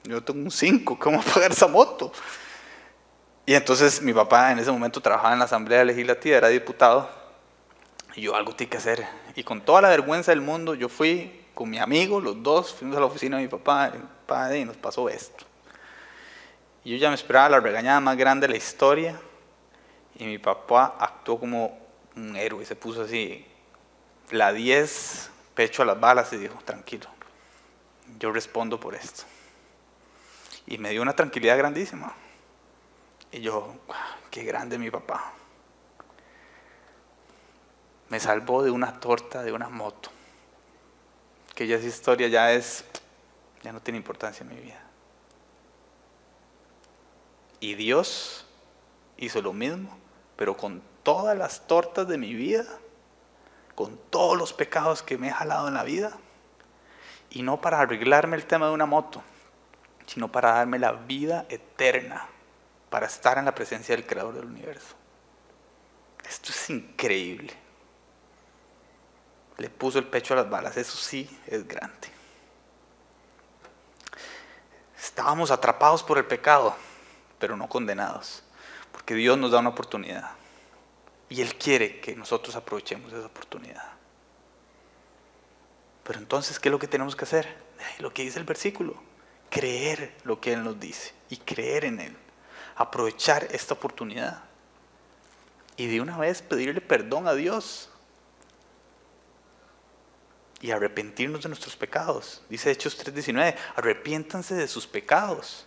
Yo 0.03 0.23
tengo 0.23 0.41
un 0.41 0.51
5, 0.51 0.97
¿cómo 0.99 1.21
pagar 1.21 1.51
esa 1.51 1.67
moto? 1.67 2.11
Y 3.45 3.55
entonces 3.55 4.01
mi 4.01 4.13
papá 4.13 4.51
en 4.51 4.59
ese 4.59 4.71
momento 4.71 5.01
trabajaba 5.01 5.33
en 5.33 5.39
la 5.39 5.45
Asamblea 5.45 5.83
Legislativa, 5.83 6.37
era 6.37 6.47
diputado, 6.47 7.09
y 8.15 8.21
yo 8.21 8.35
algo 8.35 8.55
tenía 8.55 8.71
que 8.71 8.77
hacer. 8.77 9.07
Y 9.35 9.43
con 9.43 9.61
toda 9.61 9.81
la 9.81 9.89
vergüenza 9.89 10.31
del 10.31 10.41
mundo, 10.41 10.75
yo 10.75 10.89
fui 10.89 11.45
con 11.53 11.69
mi 11.69 11.79
amigo, 11.79 12.19
los 12.19 12.41
dos, 12.41 12.73
fuimos 12.73 12.97
a 12.97 12.99
la 12.99 13.05
oficina 13.05 13.37
de 13.37 13.43
mi 13.43 13.49
papá, 13.49 13.91
y 14.55 14.65
nos 14.65 14.77
pasó 14.77 15.09
esto. 15.09 15.45
Y 16.83 16.91
yo 16.91 16.97
ya 16.97 17.09
me 17.09 17.15
esperaba 17.15 17.49
la 17.49 17.59
regañada 17.59 17.99
más 17.99 18.17
grande 18.17 18.47
de 18.47 18.51
la 18.51 18.57
historia, 18.57 19.19
y 20.15 20.25
mi 20.25 20.37
papá 20.37 20.95
actuó 20.99 21.39
como 21.39 21.79
un 22.15 22.35
héroe, 22.35 22.65
se 22.65 22.75
puso 22.75 23.03
así, 23.03 23.45
la 24.31 24.53
10, 24.53 25.29
pecho 25.53 25.83
a 25.83 25.85
las 25.85 25.99
balas, 25.99 26.31
y 26.33 26.37
dijo, 26.37 26.57
tranquilo, 26.65 27.07
yo 28.19 28.31
respondo 28.31 28.79
por 28.79 28.95
esto. 28.95 29.23
Y 30.67 30.77
me 30.77 30.91
dio 30.91 31.01
una 31.01 31.15
tranquilidad 31.15 31.57
grandísima. 31.57 32.13
Y 33.31 33.41
yo, 33.41 33.75
qué 34.29 34.43
grande 34.43 34.77
mi 34.77 34.91
papá. 34.91 35.33
Me 38.11 38.19
salvó 38.19 38.61
de 38.61 38.69
una 38.69 38.99
torta, 38.99 39.41
de 39.41 39.51
una 39.51 39.69
moto. 39.69 40.09
Que 41.55 41.65
ya 41.65 41.77
esa 41.77 41.87
historia 41.87 42.27
ya 42.27 42.51
es, 42.53 42.85
ya 43.63 43.71
no 43.71 43.81
tiene 43.81 43.97
importancia 43.97 44.43
en 44.43 44.49
mi 44.49 44.61
vida. 44.61 44.81
Y 47.59 47.75
Dios 47.75 48.45
hizo 49.17 49.41
lo 49.41 49.53
mismo, 49.53 49.97
pero 50.35 50.57
con 50.57 50.83
todas 51.01 51.37
las 51.37 51.65
tortas 51.65 52.07
de 52.07 52.17
mi 52.17 52.33
vida, 52.33 52.65
con 53.73 53.97
todos 54.09 54.37
los 54.37 54.53
pecados 54.53 55.01
que 55.01 55.17
me 55.17 55.29
he 55.29 55.31
jalado 55.31 55.67
en 55.67 55.73
la 55.73 55.83
vida, 55.83 56.11
y 57.29 57.41
no 57.41 57.61
para 57.61 57.79
arreglarme 57.79 58.35
el 58.35 58.45
tema 58.45 58.67
de 58.67 58.73
una 58.73 58.85
moto, 58.85 59.23
sino 60.05 60.31
para 60.31 60.53
darme 60.53 60.77
la 60.77 60.91
vida 60.91 61.45
eterna 61.49 62.27
para 62.91 63.05
estar 63.05 63.37
en 63.37 63.45
la 63.45 63.55
presencia 63.55 63.95
del 63.95 64.05
Creador 64.05 64.35
del 64.35 64.45
universo. 64.45 64.95
Esto 66.27 66.51
es 66.51 66.69
increíble. 66.69 67.70
Le 69.61 69.69
puso 69.69 69.99
el 69.99 70.05
pecho 70.07 70.33
a 70.33 70.37
las 70.37 70.49
balas, 70.49 70.75
eso 70.75 70.97
sí 70.97 71.29
es 71.45 71.67
grande. 71.67 72.07
Estábamos 74.97 75.51
atrapados 75.51 76.01
por 76.01 76.17
el 76.17 76.25
pecado, 76.25 76.75
pero 77.37 77.55
no 77.55 77.69
condenados, 77.69 78.41
porque 78.91 79.13
Dios 79.13 79.37
nos 79.37 79.51
da 79.51 79.59
una 79.59 79.69
oportunidad. 79.69 80.31
Y 81.29 81.43
Él 81.43 81.55
quiere 81.59 82.01
que 82.01 82.15
nosotros 82.15 82.55
aprovechemos 82.55 83.13
esa 83.13 83.27
oportunidad. 83.27 83.91
Pero 86.05 86.17
entonces, 86.17 86.59
¿qué 86.59 86.69
es 86.69 86.71
lo 86.71 86.79
que 86.79 86.87
tenemos 86.87 87.15
que 87.15 87.25
hacer? 87.25 87.55
Lo 87.99 88.11
que 88.11 88.23
dice 88.23 88.39
el 88.39 88.45
versículo, 88.45 88.95
creer 89.51 90.17
lo 90.23 90.41
que 90.41 90.53
Él 90.53 90.63
nos 90.63 90.79
dice 90.79 91.13
y 91.29 91.37
creer 91.37 91.85
en 91.85 91.99
Él 91.99 92.17
aprovechar 92.81 93.47
esta 93.51 93.75
oportunidad 93.75 94.41
y 95.77 95.85
de 95.85 96.01
una 96.01 96.17
vez 96.17 96.41
pedirle 96.41 96.81
perdón 96.81 97.27
a 97.27 97.33
Dios 97.33 97.90
y 100.61 100.71
arrepentirnos 100.71 101.43
de 101.43 101.49
nuestros 101.49 101.75
pecados. 101.75 102.43
Dice 102.49 102.71
Hechos 102.71 102.97
3:19, 102.97 103.55
arrepiéntanse 103.75 104.55
de 104.55 104.67
sus 104.67 104.87
pecados 104.87 105.65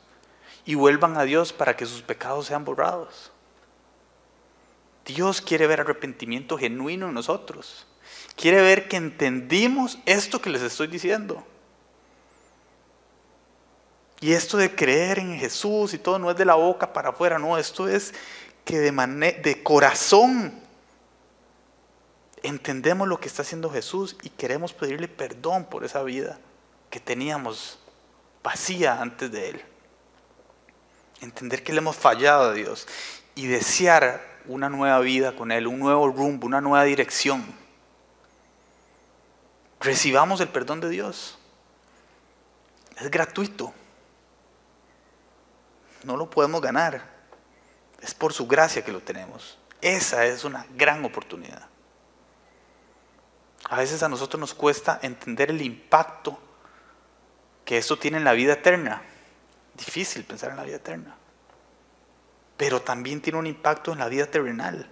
y 0.64 0.76
vuelvan 0.76 1.16
a 1.16 1.24
Dios 1.24 1.52
para 1.52 1.76
que 1.76 1.84
sus 1.84 2.02
pecados 2.02 2.46
sean 2.46 2.64
borrados. 2.64 3.32
Dios 5.04 5.40
quiere 5.40 5.66
ver 5.66 5.80
arrepentimiento 5.80 6.56
genuino 6.56 7.08
en 7.08 7.14
nosotros. 7.14 7.86
Quiere 8.36 8.62
ver 8.62 8.88
que 8.88 8.96
entendimos 8.96 9.98
esto 10.06 10.40
que 10.40 10.50
les 10.50 10.62
estoy 10.62 10.86
diciendo. 10.86 11.44
Y 14.20 14.32
esto 14.32 14.56
de 14.56 14.74
creer 14.74 15.18
en 15.18 15.38
Jesús 15.38 15.92
y 15.92 15.98
todo 15.98 16.18
no 16.18 16.30
es 16.30 16.36
de 16.36 16.46
la 16.46 16.54
boca 16.54 16.92
para 16.94 17.10
afuera, 17.10 17.38
no, 17.38 17.58
esto 17.58 17.88
es 17.88 18.14
que 18.64 18.78
de, 18.78 18.90
de 19.42 19.62
corazón 19.62 20.63
entendemos 22.46 23.08
lo 23.08 23.20
que 23.20 23.28
está 23.28 23.42
haciendo 23.42 23.70
Jesús 23.70 24.16
y 24.22 24.30
queremos 24.30 24.72
pedirle 24.72 25.08
perdón 25.08 25.64
por 25.64 25.84
esa 25.84 26.02
vida 26.02 26.38
que 26.90 27.00
teníamos 27.00 27.78
vacía 28.42 29.00
antes 29.00 29.32
de 29.32 29.50
Él. 29.50 29.62
Entender 31.20 31.62
que 31.62 31.72
le 31.72 31.78
hemos 31.78 31.96
fallado 31.96 32.50
a 32.50 32.52
Dios 32.52 32.86
y 33.34 33.46
desear 33.46 34.22
una 34.46 34.68
nueva 34.68 35.00
vida 35.00 35.34
con 35.34 35.50
Él, 35.50 35.66
un 35.66 35.78
nuevo 35.80 36.08
rumbo, 36.08 36.46
una 36.46 36.60
nueva 36.60 36.84
dirección. 36.84 37.44
Recibamos 39.80 40.40
el 40.40 40.48
perdón 40.48 40.80
de 40.80 40.90
Dios. 40.90 41.38
Es 43.00 43.10
gratuito 43.10 43.74
no 46.04 46.16
lo 46.16 46.30
podemos 46.30 46.60
ganar. 46.60 47.02
Es 48.00 48.14
por 48.14 48.32
su 48.32 48.46
gracia 48.46 48.84
que 48.84 48.92
lo 48.92 49.00
tenemos. 49.00 49.58
Esa 49.80 50.26
es 50.26 50.44
una 50.44 50.66
gran 50.76 51.04
oportunidad. 51.04 51.66
A 53.70 53.78
veces 53.78 54.02
a 54.02 54.08
nosotros 54.08 54.40
nos 54.40 54.54
cuesta 54.54 54.98
entender 55.02 55.50
el 55.50 55.62
impacto 55.62 56.38
que 57.64 57.78
esto 57.78 57.98
tiene 57.98 58.18
en 58.18 58.24
la 58.24 58.32
vida 58.32 58.54
eterna. 58.54 59.02
Difícil 59.74 60.24
pensar 60.24 60.50
en 60.50 60.56
la 60.56 60.64
vida 60.64 60.76
eterna. 60.76 61.16
Pero 62.56 62.82
también 62.82 63.20
tiene 63.20 63.38
un 63.38 63.46
impacto 63.46 63.92
en 63.92 63.98
la 63.98 64.08
vida 64.08 64.26
terrenal. 64.26 64.88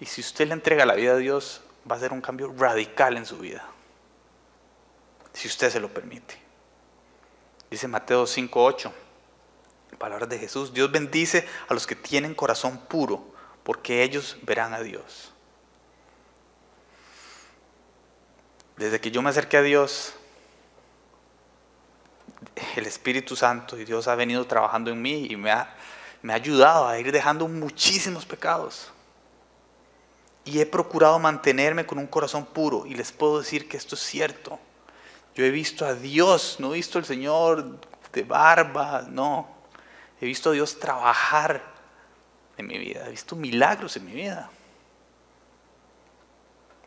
Y 0.00 0.06
si 0.06 0.20
usted 0.20 0.48
le 0.48 0.54
entrega 0.54 0.86
la 0.86 0.94
vida 0.94 1.12
a 1.12 1.16
Dios, 1.16 1.62
va 1.90 1.96
a 1.96 2.00
ser 2.00 2.12
un 2.12 2.20
cambio 2.20 2.52
radical 2.56 3.16
en 3.16 3.26
su 3.26 3.38
vida. 3.38 3.64
Si 5.32 5.46
usted 5.46 5.70
se 5.70 5.80
lo 5.80 5.92
permite. 5.92 6.36
Dice 7.70 7.86
Mateo 7.86 8.24
5.8. 8.24 8.90
Palabras 9.98 10.28
de 10.28 10.38
Jesús. 10.38 10.72
Dios 10.72 10.90
bendice 10.90 11.46
a 11.68 11.74
los 11.74 11.86
que 11.86 11.94
tienen 11.94 12.34
corazón 12.34 12.78
puro, 12.88 13.34
porque 13.62 14.02
ellos 14.02 14.38
verán 14.42 14.72
a 14.72 14.80
Dios. 14.80 15.32
Desde 18.78 19.00
que 19.00 19.10
yo 19.10 19.20
me 19.22 19.30
acerqué 19.30 19.56
a 19.56 19.62
Dios, 19.62 20.14
el 22.76 22.86
Espíritu 22.86 23.34
Santo 23.34 23.76
y 23.76 23.84
Dios 23.84 24.06
ha 24.06 24.14
venido 24.14 24.46
trabajando 24.46 24.92
en 24.92 25.02
mí 25.02 25.26
y 25.28 25.36
me 25.36 25.50
ha, 25.50 25.74
me 26.22 26.32
ha 26.32 26.36
ayudado 26.36 26.86
a 26.86 26.96
ir 26.96 27.10
dejando 27.10 27.48
muchísimos 27.48 28.24
pecados. 28.24 28.92
Y 30.44 30.60
he 30.60 30.66
procurado 30.66 31.18
mantenerme 31.18 31.86
con 31.86 31.98
un 31.98 32.06
corazón 32.06 32.46
puro. 32.46 32.86
Y 32.86 32.94
les 32.94 33.10
puedo 33.10 33.40
decir 33.40 33.68
que 33.68 33.76
esto 33.76 33.96
es 33.96 34.00
cierto. 34.00 34.60
Yo 35.34 35.44
he 35.44 35.50
visto 35.50 35.84
a 35.84 35.94
Dios, 35.94 36.56
no 36.60 36.72
he 36.72 36.76
visto 36.76 36.98
al 36.98 37.04
Señor 37.04 37.80
de 38.12 38.22
barba, 38.22 39.06
no. 39.08 39.48
He 40.20 40.26
visto 40.26 40.50
a 40.50 40.52
Dios 40.52 40.78
trabajar 40.78 41.62
en 42.56 42.66
mi 42.66 42.78
vida, 42.78 43.06
he 43.06 43.10
visto 43.10 43.34
milagros 43.34 43.96
en 43.96 44.04
mi 44.04 44.12
vida. 44.12 44.50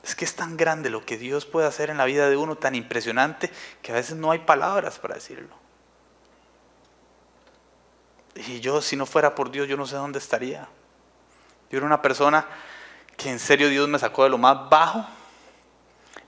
Es 0.04 0.16
que 0.16 0.26
es 0.26 0.36
tan 0.36 0.58
grande 0.58 0.90
lo 0.90 1.06
que 1.06 1.18
Dios 1.18 1.46
puede 1.46 1.68
hacer 1.68 1.90
en 1.90 1.98
la 1.98 2.06
vida 2.06 2.30
de 2.30 2.38
uno, 2.38 2.56
tan 2.56 2.76
impresionante, 2.76 3.52
que 3.82 3.92
a 3.92 3.96
veces 3.96 4.16
no 4.16 4.32
hay 4.32 4.40
palabras 4.40 5.00
para 5.00 5.16
decirlo. 5.16 5.56
Y 8.36 8.60
yo, 8.60 8.82
si 8.82 8.96
no 8.96 9.06
fuera 9.06 9.36
por 9.36 9.52
Dios, 9.52 9.68
yo 9.68 9.78
no 9.78 9.86
sé 9.86 9.96
dónde 9.96 10.20
estaría. 10.20 10.68
Yo 11.70 11.78
era 11.78 11.86
una 11.86 12.02
persona 12.02 12.48
que 13.18 13.30
en 13.30 13.40
serio 13.40 13.70
Dios 13.70 13.88
me 13.88 14.00
sacó 14.00 14.24
de 14.24 14.30
lo 14.30 14.38
más 14.38 14.70
bajo. 14.70 15.06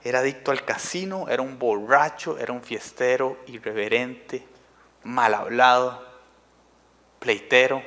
Era 0.04 0.20
adicto 0.20 0.50
al 0.50 0.64
casino, 0.64 1.28
era 1.28 1.42
un 1.42 1.58
borracho, 1.58 2.38
era 2.38 2.52
un 2.52 2.62
fiestero, 2.62 3.38
irreverente, 3.46 4.46
mal 5.02 5.34
hablado 5.34 6.14
pleitero, 7.24 7.82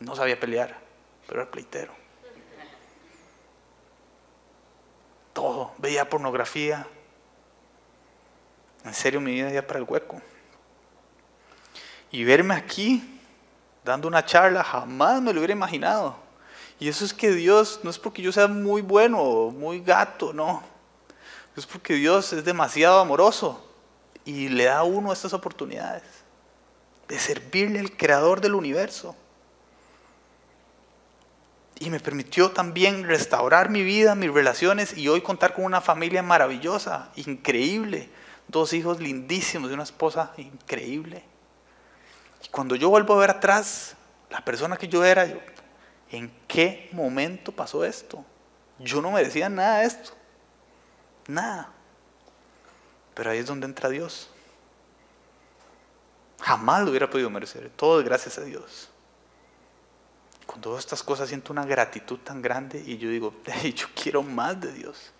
no 0.00 0.16
sabía 0.16 0.40
pelear, 0.40 0.74
pero 1.26 1.42
era 1.42 1.50
pleitero. 1.50 1.92
Todo, 5.36 5.74
veía 5.76 6.08
pornografía. 6.08 6.86
En 8.86 8.94
serio, 8.94 9.20
mi 9.20 9.34
vida 9.34 9.50
ya 9.50 9.66
para 9.66 9.78
el 9.78 9.84
hueco. 9.86 10.22
Y 12.10 12.24
verme 12.24 12.54
aquí, 12.54 13.20
dando 13.84 14.08
una 14.08 14.24
charla, 14.24 14.64
jamás 14.64 15.20
me 15.20 15.34
lo 15.34 15.40
hubiera 15.40 15.52
imaginado. 15.52 16.16
Y 16.80 16.88
eso 16.88 17.04
es 17.04 17.12
que 17.12 17.32
Dios, 17.32 17.80
no 17.82 17.90
es 17.90 17.98
porque 17.98 18.22
yo 18.22 18.32
sea 18.32 18.48
muy 18.48 18.80
bueno 18.80 19.20
o 19.20 19.50
muy 19.50 19.82
gato, 19.82 20.32
no. 20.32 20.62
Es 21.54 21.66
porque 21.66 21.92
Dios 21.92 22.32
es 22.32 22.42
demasiado 22.42 22.98
amoroso 22.98 23.62
y 24.24 24.48
le 24.48 24.64
da 24.64 24.78
a 24.78 24.84
uno 24.84 25.12
estas 25.12 25.34
oportunidades 25.34 26.02
de 27.08 27.18
servirle 27.18 27.78
al 27.80 27.94
creador 27.94 28.40
del 28.40 28.54
universo. 28.54 29.14
Y 31.78 31.90
me 31.90 32.00
permitió 32.00 32.50
también 32.50 33.04
restaurar 33.04 33.68
mi 33.68 33.82
vida, 33.82 34.14
mis 34.14 34.32
relaciones 34.32 34.96
y 34.96 35.08
hoy 35.08 35.20
contar 35.20 35.52
con 35.52 35.64
una 35.64 35.80
familia 35.80 36.22
maravillosa, 36.22 37.10
increíble. 37.16 38.08
Dos 38.48 38.72
hijos 38.72 39.00
lindísimos 39.00 39.70
y 39.70 39.74
una 39.74 39.82
esposa 39.82 40.32
increíble. 40.38 41.22
Y 42.42 42.48
cuando 42.48 42.76
yo 42.76 42.88
vuelvo 42.88 43.14
a 43.14 43.18
ver 43.18 43.30
atrás, 43.30 43.94
la 44.30 44.42
persona 44.42 44.76
que 44.76 44.88
yo 44.88 45.04
era, 45.04 45.26
yo, 45.26 45.36
¿en 46.10 46.32
qué 46.48 46.88
momento 46.92 47.52
pasó 47.52 47.84
esto? 47.84 48.24
Yo 48.78 49.02
no 49.02 49.10
merecía 49.10 49.48
nada 49.48 49.80
de 49.80 49.86
esto. 49.86 50.12
Nada. 51.26 51.70
Pero 53.14 53.30
ahí 53.30 53.38
es 53.38 53.46
donde 53.46 53.66
entra 53.66 53.88
Dios. 53.88 54.30
Jamás 56.40 56.84
lo 56.84 56.90
hubiera 56.90 57.10
podido 57.10 57.28
merecer. 57.30 57.70
Todo 57.76 58.00
es 58.00 58.04
gracias 58.04 58.38
a 58.38 58.42
Dios. 58.42 58.90
Cuando 60.56 60.70
veo 60.70 60.78
estas 60.78 61.02
cosas 61.02 61.28
siento 61.28 61.52
una 61.52 61.66
gratitud 61.66 62.18
tan 62.20 62.40
grande 62.40 62.82
y 62.86 62.96
yo 62.96 63.10
digo, 63.10 63.34
yo 63.74 63.88
quiero 63.94 64.22
más 64.22 64.58
de 64.58 64.72
Dios. 64.72 65.12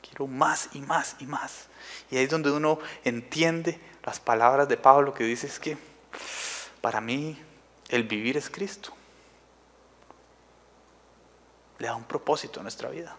Quiero 0.00 0.26
más 0.26 0.70
y 0.72 0.80
más 0.80 1.14
y 1.20 1.26
más. 1.26 1.66
Y 2.10 2.16
ahí 2.16 2.24
es 2.24 2.30
donde 2.30 2.50
uno 2.50 2.78
entiende 3.04 3.78
las 4.02 4.18
palabras 4.18 4.66
de 4.68 4.78
Pablo 4.78 5.12
que 5.12 5.24
dice 5.24 5.46
es 5.46 5.60
que 5.60 5.76
para 6.80 7.02
mí 7.02 7.38
el 7.90 8.04
vivir 8.04 8.38
es 8.38 8.48
Cristo. 8.48 8.94
Le 11.78 11.88
da 11.88 11.94
un 11.94 12.04
propósito 12.04 12.60
a 12.60 12.62
nuestra 12.62 12.88
vida. 12.88 13.14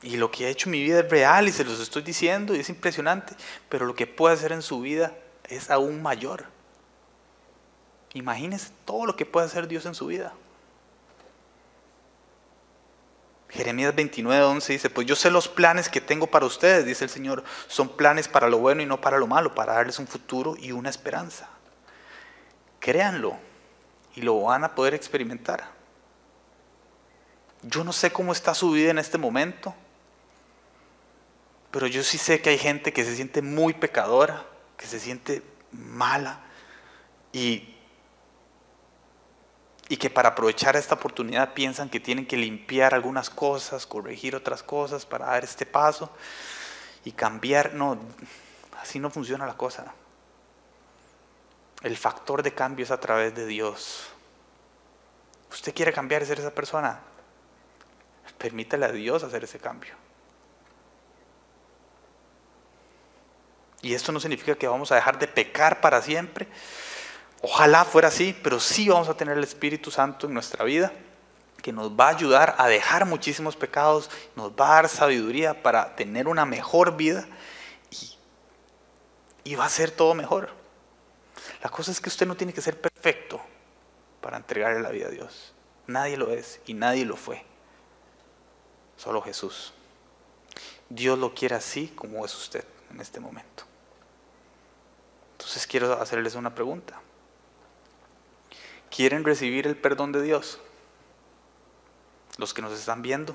Y 0.00 0.16
lo 0.16 0.30
que 0.30 0.46
ha 0.46 0.48
hecho 0.48 0.68
en 0.68 0.72
mi 0.72 0.82
vida 0.82 1.00
es 1.00 1.10
real 1.10 1.46
y 1.46 1.52
se 1.52 1.64
los 1.64 1.78
estoy 1.78 2.00
diciendo 2.00 2.56
y 2.56 2.60
es 2.60 2.70
impresionante, 2.70 3.34
pero 3.68 3.84
lo 3.84 3.94
que 3.94 4.06
puede 4.06 4.34
hacer 4.34 4.52
en 4.52 4.62
su 4.62 4.80
vida 4.80 5.14
es 5.46 5.70
aún 5.70 6.00
mayor. 6.00 6.53
Imagínense 8.14 8.70
todo 8.84 9.06
lo 9.06 9.16
que 9.16 9.26
puede 9.26 9.46
hacer 9.46 9.68
Dios 9.68 9.84
en 9.86 9.94
su 9.94 10.06
vida. 10.06 10.32
Jeremías 13.50 13.94
29, 13.94 14.44
11 14.44 14.72
dice, 14.72 14.90
pues 14.90 15.06
yo 15.06 15.14
sé 15.14 15.30
los 15.30 15.46
planes 15.46 15.88
que 15.88 16.00
tengo 16.00 16.26
para 16.26 16.46
ustedes, 16.46 16.84
dice 16.86 17.04
el 17.04 17.10
Señor, 17.10 17.44
son 17.68 17.88
planes 17.88 18.26
para 18.26 18.48
lo 18.48 18.58
bueno 18.58 18.82
y 18.82 18.86
no 18.86 19.00
para 19.00 19.18
lo 19.18 19.28
malo, 19.28 19.54
para 19.54 19.74
darles 19.74 19.98
un 20.00 20.08
futuro 20.08 20.56
y 20.58 20.72
una 20.72 20.90
esperanza. 20.90 21.48
Créanlo 22.80 23.36
y 24.16 24.22
lo 24.22 24.40
van 24.42 24.64
a 24.64 24.74
poder 24.74 24.94
experimentar. 24.94 25.70
Yo 27.62 27.84
no 27.84 27.92
sé 27.92 28.12
cómo 28.12 28.32
está 28.32 28.54
su 28.54 28.72
vida 28.72 28.90
en 28.90 28.98
este 28.98 29.18
momento, 29.18 29.74
pero 31.70 31.86
yo 31.86 32.02
sí 32.02 32.18
sé 32.18 32.42
que 32.42 32.50
hay 32.50 32.58
gente 32.58 32.92
que 32.92 33.04
se 33.04 33.14
siente 33.14 33.40
muy 33.40 33.72
pecadora, 33.72 34.44
que 34.76 34.86
se 34.86 34.98
siente 34.98 35.42
mala 35.70 36.40
y 37.32 37.73
y 39.88 39.96
que 39.96 40.08
para 40.08 40.30
aprovechar 40.30 40.76
esta 40.76 40.94
oportunidad 40.94 41.52
piensan 41.52 41.90
que 41.90 42.00
tienen 42.00 42.26
que 42.26 42.36
limpiar 42.36 42.94
algunas 42.94 43.28
cosas, 43.28 43.86
corregir 43.86 44.34
otras 44.34 44.62
cosas 44.62 45.04
para 45.04 45.26
dar 45.26 45.44
este 45.44 45.66
paso 45.66 46.10
y 47.04 47.12
cambiar. 47.12 47.74
No, 47.74 47.98
así 48.80 48.98
no 48.98 49.10
funciona 49.10 49.46
la 49.46 49.56
cosa. 49.56 49.94
El 51.82 51.96
factor 51.98 52.42
de 52.42 52.54
cambio 52.54 52.84
es 52.84 52.90
a 52.90 52.98
través 52.98 53.34
de 53.34 53.46
Dios. 53.46 54.06
¿Usted 55.50 55.74
quiere 55.74 55.92
cambiar 55.92 56.22
y 56.22 56.26
ser 56.26 56.40
esa 56.40 56.54
persona? 56.54 57.00
Permítale 58.38 58.86
a 58.86 58.92
Dios 58.92 59.22
hacer 59.22 59.44
ese 59.44 59.58
cambio. 59.58 59.94
Y 63.82 63.92
esto 63.92 64.12
no 64.12 64.18
significa 64.18 64.54
que 64.54 64.66
vamos 64.66 64.90
a 64.92 64.94
dejar 64.94 65.18
de 65.18 65.28
pecar 65.28 65.82
para 65.82 66.00
siempre 66.00 66.48
Ojalá 67.46 67.84
fuera 67.84 68.08
así, 68.08 68.34
pero 68.42 68.58
sí 68.58 68.88
vamos 68.88 69.10
a 69.10 69.18
tener 69.18 69.36
el 69.36 69.44
Espíritu 69.44 69.90
Santo 69.90 70.26
en 70.26 70.32
nuestra 70.32 70.64
vida 70.64 70.90
que 71.60 71.74
nos 71.74 71.90
va 71.90 72.06
a 72.06 72.16
ayudar 72.16 72.54
a 72.56 72.68
dejar 72.68 73.04
muchísimos 73.04 73.54
pecados, 73.54 74.08
nos 74.34 74.52
va 74.52 74.70
a 74.70 74.74
dar 74.76 74.88
sabiduría 74.88 75.62
para 75.62 75.94
tener 75.94 76.26
una 76.26 76.46
mejor 76.46 76.96
vida 76.96 77.28
y, 77.90 78.16
y 79.44 79.54
va 79.56 79.66
a 79.66 79.68
ser 79.68 79.90
todo 79.90 80.14
mejor. 80.14 80.48
La 81.62 81.68
cosa 81.68 81.90
es 81.90 82.00
que 82.00 82.08
usted 82.08 82.26
no 82.26 82.34
tiene 82.34 82.54
que 82.54 82.62
ser 82.62 82.80
perfecto 82.80 83.42
para 84.22 84.38
entregarle 84.38 84.80
la 84.80 84.88
vida 84.88 85.08
a 85.08 85.10
Dios. 85.10 85.52
Nadie 85.86 86.16
lo 86.16 86.30
es 86.30 86.62
y 86.64 86.72
nadie 86.72 87.04
lo 87.04 87.18
fue. 87.18 87.44
Solo 88.96 89.20
Jesús. 89.20 89.74
Dios 90.88 91.18
lo 91.18 91.34
quiere 91.34 91.56
así 91.56 91.88
como 91.88 92.24
es 92.24 92.34
usted 92.34 92.64
en 92.90 93.02
este 93.02 93.20
momento. 93.20 93.64
Entonces 95.32 95.66
quiero 95.66 95.92
hacerles 96.00 96.36
una 96.36 96.54
pregunta. 96.54 97.02
¿Quieren 98.94 99.24
recibir 99.24 99.66
el 99.66 99.76
perdón 99.76 100.12
de 100.12 100.22
Dios? 100.22 100.60
Los 102.36 102.54
que 102.54 102.62
nos 102.62 102.72
están 102.78 103.02
viendo, 103.02 103.34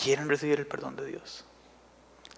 quieren 0.00 0.28
recibir 0.28 0.60
el 0.60 0.66
perdón 0.66 0.94
de 0.94 1.06
Dios. 1.06 1.44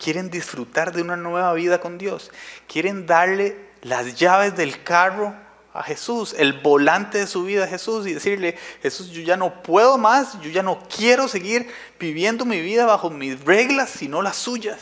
Quieren 0.03 0.31
disfrutar 0.31 0.95
de 0.95 1.03
una 1.03 1.17
nueva 1.17 1.53
vida 1.53 1.79
con 1.79 1.99
Dios. 1.99 2.31
Quieren 2.67 3.05
darle 3.05 3.69
las 3.83 4.15
llaves 4.15 4.57
del 4.57 4.83
carro 4.83 5.35
a 5.75 5.83
Jesús, 5.83 6.35
el 6.39 6.61
volante 6.61 7.19
de 7.19 7.27
su 7.27 7.45
vida 7.45 7.65
a 7.65 7.69
Jesús 7.69 8.07
y 8.07 8.15
decirle, 8.15 8.57
Jesús, 8.81 9.11
yo 9.11 9.21
ya 9.21 9.37
no 9.37 9.63
puedo 9.63 9.99
más, 9.99 10.41
yo 10.41 10.49
ya 10.49 10.63
no 10.63 10.83
quiero 10.89 11.29
seguir 11.29 11.71
viviendo 12.01 12.47
mi 12.47 12.63
vida 12.63 12.87
bajo 12.87 13.11
mis 13.11 13.39
reglas, 13.45 13.91
sino 13.91 14.23
las 14.23 14.37
suyas. 14.37 14.81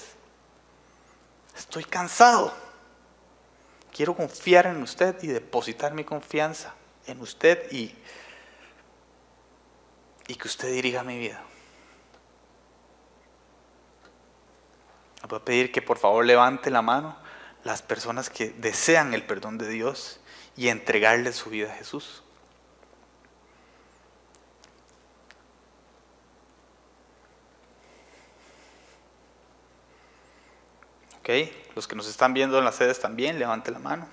Estoy 1.57 1.83
cansado. 1.83 2.70
Quiero 3.93 4.15
confiar 4.15 4.67
en 4.67 4.83
usted 4.83 5.17
y 5.23 5.29
depositar 5.29 5.95
mi 5.95 6.05
confianza 6.05 6.75
en 7.07 7.21
usted 7.21 7.71
y, 7.73 7.95
que 10.27 10.49
usted 10.49 10.73
dirija 10.73 11.03
mi 11.03 11.19
vida. 11.19 11.43
voy 15.29 15.39
a 15.39 15.45
pedir 15.45 15.71
que 15.71 15.83
por 15.83 15.99
favor 15.99 16.25
levante 16.25 16.71
la 16.71 16.83
mano 16.83 17.17
las 17.63 17.83
personas 17.83 18.31
que 18.31 18.51
desean 18.51 19.15
el 19.15 19.25
perdón 19.25 19.59
de 19.59 19.69
Dios 19.69 20.19
y 20.57 20.69
entregarle 20.69 21.33
su 21.33 21.51
vida 21.51 21.71
a 21.73 21.77
Jesús. 21.77 22.23
Los 31.81 31.89
que 31.89 31.97
nos 31.97 32.09
están 32.09 32.35
viendo 32.35 32.59
en 32.59 32.65
las 32.67 32.75
sedes 32.75 33.01
también, 33.01 33.39
levante 33.39 33.71
la 33.71 33.79
mano. 33.79 34.07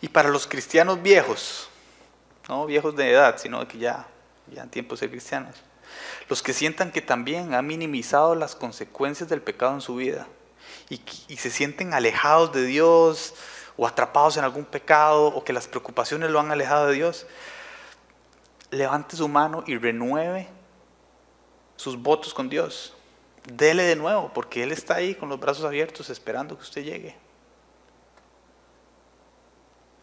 Y 0.00 0.06
para 0.06 0.28
los 0.28 0.46
cristianos 0.46 1.02
viejos, 1.02 1.68
no 2.48 2.64
viejos 2.64 2.94
de 2.94 3.10
edad, 3.10 3.38
sino 3.38 3.66
que 3.66 3.78
ya, 3.78 4.06
ya 4.46 4.62
en 4.62 4.70
tiempos 4.70 5.00
de 5.00 5.10
cristianos, 5.10 5.56
los 6.28 6.40
que 6.40 6.52
sientan 6.52 6.92
que 6.92 7.02
también 7.02 7.54
han 7.54 7.66
minimizado 7.66 8.36
las 8.36 8.54
consecuencias 8.54 9.28
del 9.28 9.42
pecado 9.42 9.74
en 9.74 9.80
su 9.80 9.96
vida 9.96 10.28
y, 10.88 11.00
y 11.26 11.38
se 11.38 11.50
sienten 11.50 11.92
alejados 11.92 12.52
de 12.52 12.66
Dios 12.66 13.34
o 13.76 13.88
atrapados 13.88 14.36
en 14.36 14.44
algún 14.44 14.64
pecado 14.64 15.26
o 15.26 15.42
que 15.42 15.52
las 15.52 15.66
preocupaciones 15.66 16.30
lo 16.30 16.38
han 16.38 16.52
alejado 16.52 16.86
de 16.86 16.94
Dios, 16.94 17.26
levante 18.70 19.16
su 19.16 19.26
mano 19.26 19.64
y 19.66 19.76
renueve 19.76 20.46
sus 21.74 22.00
votos 22.00 22.32
con 22.32 22.48
Dios 22.48 22.94
dele 23.44 23.82
de 23.84 23.96
nuevo, 23.96 24.30
porque 24.32 24.62
Él 24.62 24.72
está 24.72 24.96
ahí 24.96 25.14
con 25.14 25.28
los 25.28 25.40
brazos 25.40 25.64
abiertos 25.64 26.10
esperando 26.10 26.56
que 26.56 26.62
usted 26.62 26.84
llegue. 26.84 27.16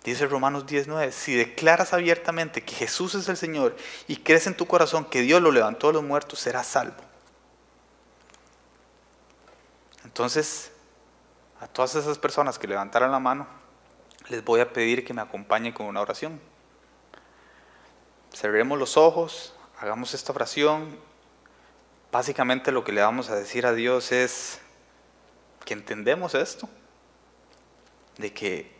Dice 0.03 0.25
Romanos 0.27 0.65
19, 0.65 1.11
si 1.11 1.35
declaras 1.35 1.93
abiertamente 1.93 2.63
que 2.63 2.73
Jesús 2.73 3.15
es 3.15 3.27
el 3.27 3.37
Señor 3.37 3.75
y 4.07 4.17
crees 4.17 4.47
en 4.47 4.55
tu 4.55 4.65
corazón 4.65 5.05
que 5.05 5.21
Dios 5.21 5.41
lo 5.41 5.51
levantó 5.51 5.87
de 5.87 5.93
los 5.93 6.03
muertos, 6.03 6.39
serás 6.39 6.67
salvo. 6.67 6.95
Entonces, 10.05 10.71
a 11.59 11.67
todas 11.67 11.95
esas 11.95 12.17
personas 12.17 12.57
que 12.57 12.67
levantaron 12.67 13.11
la 13.11 13.19
mano, 13.19 13.45
les 14.29 14.43
voy 14.43 14.61
a 14.61 14.71
pedir 14.71 15.05
que 15.05 15.13
me 15.13 15.21
acompañen 15.21 15.73
con 15.73 15.85
una 15.85 16.01
oración. 16.01 16.39
Cerremos 18.33 18.79
los 18.79 18.95
ojos, 18.95 19.53
hagamos 19.79 20.13
esta 20.13 20.31
oración 20.31 20.97
Básicamente 22.11 22.71
lo 22.71 22.83
que 22.83 22.91
le 22.91 23.01
vamos 23.01 23.29
a 23.29 23.35
decir 23.35 23.65
a 23.67 23.73
Dios 23.73 24.11
es 24.11 24.59
que 25.63 25.73
entendemos 25.73 26.33
esto, 26.33 26.67
de 28.17 28.33
que 28.33 28.71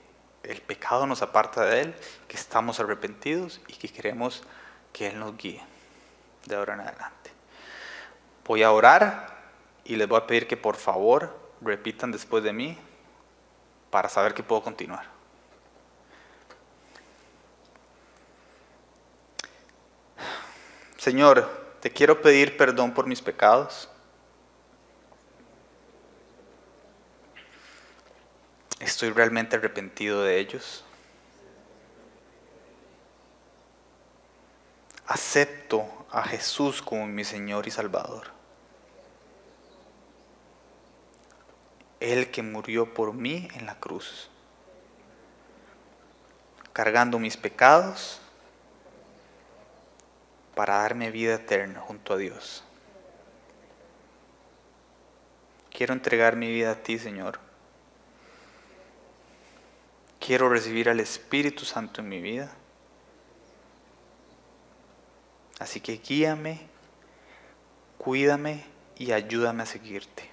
el 0.44 0.62
pecado 0.62 1.06
nos 1.06 1.22
aparta 1.22 1.64
de 1.66 1.82
Él, 1.82 1.96
que 2.28 2.38
estamos 2.38 2.80
arrepentidos 2.80 3.62
y 3.68 3.74
que 3.74 3.90
queremos 3.90 4.44
que 4.92 5.08
Él 5.08 5.20
nos 5.20 5.38
guíe 5.38 5.62
de 6.46 6.56
ahora 6.56 6.74
en 6.74 6.82
adelante. 6.82 7.32
Voy 8.46 8.64
a 8.64 8.72
orar 8.72 9.38
y 9.86 9.96
les 9.96 10.08
voy 10.08 10.18
a 10.18 10.26
pedir 10.26 10.48
que 10.48 10.58
por 10.58 10.76
favor 10.76 11.38
repitan 11.62 12.12
después 12.12 12.44
de 12.44 12.52
mí 12.52 12.78
para 13.92 14.10
saber 14.10 14.34
que 14.34 14.42
puedo 14.42 14.64
continuar. 14.64 15.06
Señor, 20.98 21.59
te 21.82 21.92
quiero 21.92 22.22
pedir 22.22 22.58
perdón 22.58 22.94
por 22.94 23.08
mis 23.08 23.22
pecados. 23.22 23.90
Estoy 28.80 29.12
realmente 29.12 29.56
arrepentido 29.56 30.24
de 30.24 30.40
ellos. 30.40 30.84
Acepto 35.08 35.86
a 36.12 36.24
Jesús 36.24 36.82
como 36.82 37.08
mi 37.08 37.24
Señor 37.24 37.68
y 37.68 37.72
Salvador. 37.72 38.28
Él 42.00 42.32
que 42.32 42.42
murió 42.42 42.94
por 42.94 43.14
mí 43.14 43.48
en 43.56 43.66
la 43.66 43.78
cruz, 43.80 44.30
cargando 46.72 47.20
mis 47.20 47.36
pecados 47.36 48.22
para 50.60 50.80
darme 50.80 51.10
vida 51.10 51.36
eterna 51.36 51.80
junto 51.80 52.14
a 52.14 52.18
Dios. 52.18 52.66
Quiero 55.72 55.94
entregar 55.94 56.36
mi 56.36 56.52
vida 56.52 56.72
a 56.72 56.84
ti, 56.84 57.00
Señor. 57.00 57.40
Quiero 60.20 60.50
recibir 60.50 60.90
al 60.90 61.00
Espíritu 61.00 61.64
Santo 61.64 62.02
en 62.02 62.10
mi 62.10 62.20
vida. 62.20 62.52
Así 65.60 65.80
que 65.80 65.96
guíame, 65.96 66.68
cuídame 67.98 68.66
y 68.98 69.14
ayúdame 69.14 69.64
a 69.64 69.66
seguirte 69.66 70.30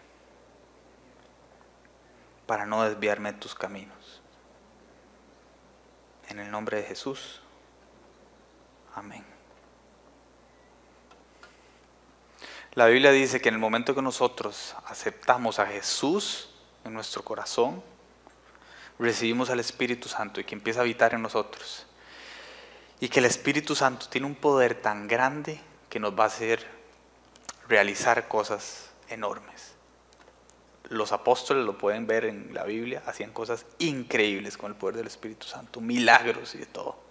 para 2.49 2.67
no 2.67 2.83
desviarme 2.83 3.33
de 3.33 3.39
tus 3.39 3.55
caminos. 3.55 4.21
En 6.29 6.41
el 6.41 6.51
nombre 6.51 6.79
de 6.79 6.83
Jesús. 6.83 7.43
Amén. 8.93 9.36
La 12.77 12.89
Biblia 12.89 13.11
dice 13.11 13.41
que 13.41 13.49
en 13.49 13.55
el 13.55 13.61
momento 13.61 13.95
que 13.95 14.03
nosotros 14.03 14.75
aceptamos 14.85 15.59
a 15.59 15.65
Jesús 15.65 16.51
en 16.85 16.93
nuestro 16.93 17.23
corazón, 17.25 17.83
recibimos 18.99 19.49
al 19.49 19.61
Espíritu 19.61 20.11
Santo 20.11 20.43
y 20.43 20.45
que 20.45 20.55
empieza 20.55 20.81
a 20.81 20.83
habitar 20.83 21.15
en 21.15 21.23
nosotros. 21.23 21.87
Y 23.01 23.09
que 23.09 23.21
el 23.21 23.25
Espíritu 23.25 23.75
Santo 23.75 24.09
tiene 24.11 24.27
un 24.27 24.35
poder 24.35 24.75
tan 24.75 25.09
grande 25.09 25.59
que 25.89 25.99
nos 25.99 26.13
va 26.13 26.25
a 26.25 26.27
hacer 26.27 26.67
realizar 27.67 28.29
cosas 28.29 28.91
enormes. 29.09 29.73
Los 30.91 31.13
apóstoles 31.13 31.65
lo 31.65 31.79
pueden 31.79 32.07
ver 32.07 32.27
en 32.27 32.53
la 32.53 32.65
Biblia, 32.65 33.03
hacían 33.07 33.33
cosas 33.33 33.65
increíbles 33.79 34.59
con 34.59 34.71
el 34.71 34.77
poder 34.77 34.97
del 34.97 35.07
Espíritu 35.07 35.47
Santo, 35.47 35.81
milagros 35.81 36.55
y 36.55 36.59
de 36.59 36.67
todo. 36.67 37.06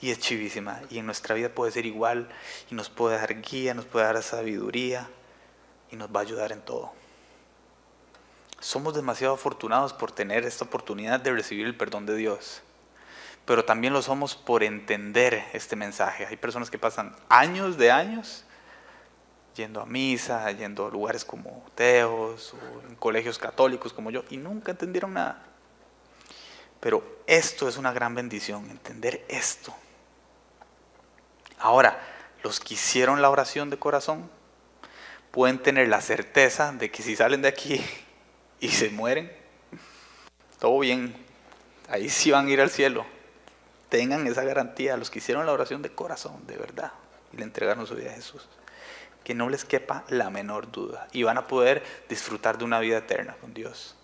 Y 0.00 0.10
es 0.10 0.18
chivísima. 0.18 0.80
Y 0.90 0.98
en 0.98 1.06
nuestra 1.06 1.34
vida 1.34 1.48
puede 1.48 1.72
ser 1.72 1.86
igual 1.86 2.28
y 2.70 2.74
nos 2.74 2.88
puede 2.88 3.16
dar 3.16 3.40
guía, 3.40 3.74
nos 3.74 3.84
puede 3.84 4.06
dar 4.06 4.22
sabiduría 4.22 5.08
y 5.90 5.96
nos 5.96 6.08
va 6.08 6.20
a 6.20 6.22
ayudar 6.22 6.52
en 6.52 6.60
todo. 6.60 6.92
Somos 8.60 8.94
demasiado 8.94 9.34
afortunados 9.34 9.92
por 9.92 10.12
tener 10.12 10.44
esta 10.44 10.64
oportunidad 10.64 11.20
de 11.20 11.32
recibir 11.32 11.66
el 11.66 11.76
perdón 11.76 12.06
de 12.06 12.16
Dios 12.16 12.62
pero 13.48 13.64
también 13.64 13.94
lo 13.94 14.02
somos 14.02 14.34
por 14.34 14.62
entender 14.62 15.42
este 15.54 15.74
mensaje. 15.74 16.26
Hay 16.26 16.36
personas 16.36 16.70
que 16.70 16.76
pasan 16.76 17.16
años 17.30 17.78
de 17.78 17.90
años 17.90 18.44
yendo 19.56 19.80
a 19.80 19.86
misa, 19.86 20.52
yendo 20.52 20.86
a 20.86 20.90
lugares 20.90 21.24
como 21.24 21.64
Teos 21.74 22.52
o 22.52 22.86
en 22.86 22.94
colegios 22.96 23.38
católicos 23.38 23.94
como 23.94 24.10
yo 24.10 24.22
y 24.28 24.36
nunca 24.36 24.72
entendieron 24.72 25.14
nada. 25.14 25.42
Pero 26.78 27.02
esto 27.26 27.70
es 27.70 27.78
una 27.78 27.90
gran 27.90 28.14
bendición, 28.14 28.68
entender 28.68 29.24
esto. 29.28 29.74
Ahora, 31.58 31.98
los 32.42 32.60
que 32.60 32.74
hicieron 32.74 33.20
la 33.20 33.30
oración 33.30 33.70
de 33.70 33.78
corazón 33.78 34.30
pueden 35.30 35.58
tener 35.58 35.88
la 35.88 36.00
certeza 36.00 36.72
de 36.72 36.90
que 36.90 37.02
si 37.02 37.16
salen 37.16 37.42
de 37.42 37.48
aquí 37.48 37.84
y 38.60 38.68
se 38.68 38.90
mueren, 38.90 39.32
todo 40.58 40.78
bien, 40.78 41.14
ahí 41.88 42.08
sí 42.08 42.30
van 42.30 42.46
a 42.46 42.50
ir 42.50 42.60
al 42.60 42.70
cielo. 42.70 43.04
Tengan 43.88 44.26
esa 44.26 44.44
garantía, 44.44 44.96
los 44.96 45.10
que 45.10 45.18
hicieron 45.18 45.46
la 45.46 45.52
oración 45.52 45.82
de 45.82 45.90
corazón, 45.90 46.46
de 46.46 46.56
verdad, 46.56 46.92
y 47.32 47.38
le 47.38 47.44
entregaron 47.44 47.86
su 47.86 47.94
vida 47.94 48.10
a 48.10 48.14
Jesús, 48.14 48.46
que 49.24 49.34
no 49.34 49.48
les 49.48 49.64
quepa 49.64 50.04
la 50.08 50.30
menor 50.30 50.70
duda. 50.70 51.08
Y 51.12 51.22
van 51.22 51.38
a 51.38 51.46
poder 51.46 51.82
disfrutar 52.08 52.58
de 52.58 52.64
una 52.64 52.80
vida 52.80 52.98
eterna 52.98 53.36
con 53.40 53.54
Dios. 53.54 53.96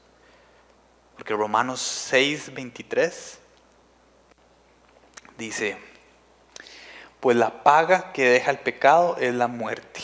Porque 1.17 1.35
Romanos 1.35 1.81
6, 1.81 2.55
23 2.55 3.39
dice, 5.37 5.77
pues 7.25 7.39
la 7.39 7.63
paga 7.63 8.13
que 8.13 8.29
deja 8.29 8.51
el 8.51 8.59
pecado 8.59 9.17
es 9.19 9.33
la 9.33 9.47
muerte, 9.47 10.03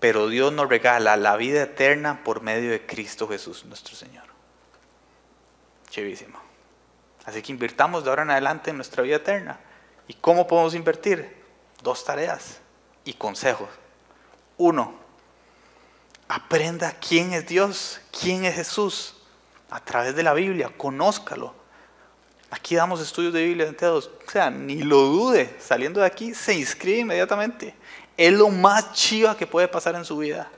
pero 0.00 0.26
Dios 0.26 0.52
nos 0.52 0.68
regala 0.68 1.16
la 1.16 1.36
vida 1.36 1.62
eterna 1.62 2.24
por 2.24 2.40
medio 2.40 2.72
de 2.72 2.84
Cristo 2.84 3.28
Jesús, 3.28 3.64
nuestro 3.66 3.94
Señor. 3.94 4.24
Chivísimo. 5.90 6.40
Así 7.24 7.40
que 7.40 7.52
invirtamos 7.52 8.02
de 8.02 8.10
ahora 8.10 8.24
en 8.24 8.32
adelante 8.32 8.70
en 8.70 8.76
nuestra 8.78 9.04
vida 9.04 9.14
eterna. 9.14 9.60
¿Y 10.08 10.14
cómo 10.14 10.48
podemos 10.48 10.74
invertir? 10.74 11.40
Dos 11.84 12.04
tareas 12.04 12.58
y 13.04 13.12
consejos. 13.12 13.68
Uno, 14.56 14.94
aprenda 16.26 16.96
quién 16.98 17.32
es 17.32 17.46
Dios, 17.46 18.00
quién 18.10 18.44
es 18.44 18.56
Jesús 18.56 19.22
a 19.70 19.78
través 19.84 20.16
de 20.16 20.24
la 20.24 20.34
Biblia, 20.34 20.72
conózcalo. 20.76 21.54
Aquí 22.50 22.76
damos 22.76 23.00
estudios 23.00 23.32
de 23.32 23.44
Biblia 23.44 23.66
enteros. 23.66 24.10
O 24.26 24.30
sea, 24.30 24.50
ni 24.50 24.82
lo 24.82 25.00
dude. 25.02 25.54
Saliendo 25.60 26.00
de 26.00 26.06
aquí, 26.06 26.34
se 26.34 26.54
inscribe 26.54 26.98
inmediatamente. 27.00 27.74
Es 28.16 28.32
lo 28.32 28.48
más 28.48 28.92
chiva 28.92 29.36
que 29.36 29.46
puede 29.46 29.68
pasar 29.68 29.94
en 29.94 30.04
su 30.04 30.16
vida. 30.18 30.50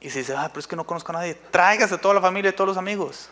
Y 0.00 0.08
si 0.08 0.20
dice, 0.20 0.34
ah, 0.34 0.48
pero 0.48 0.60
es 0.60 0.66
que 0.66 0.76
no 0.76 0.86
conozco 0.86 1.12
a 1.12 1.16
nadie, 1.16 1.34
tráigase 1.34 1.94
a 1.94 2.00
toda 2.00 2.14
la 2.14 2.20
familia 2.20 2.50
y 2.50 2.54
todos 2.54 2.68
los 2.68 2.76
amigos. 2.76 3.28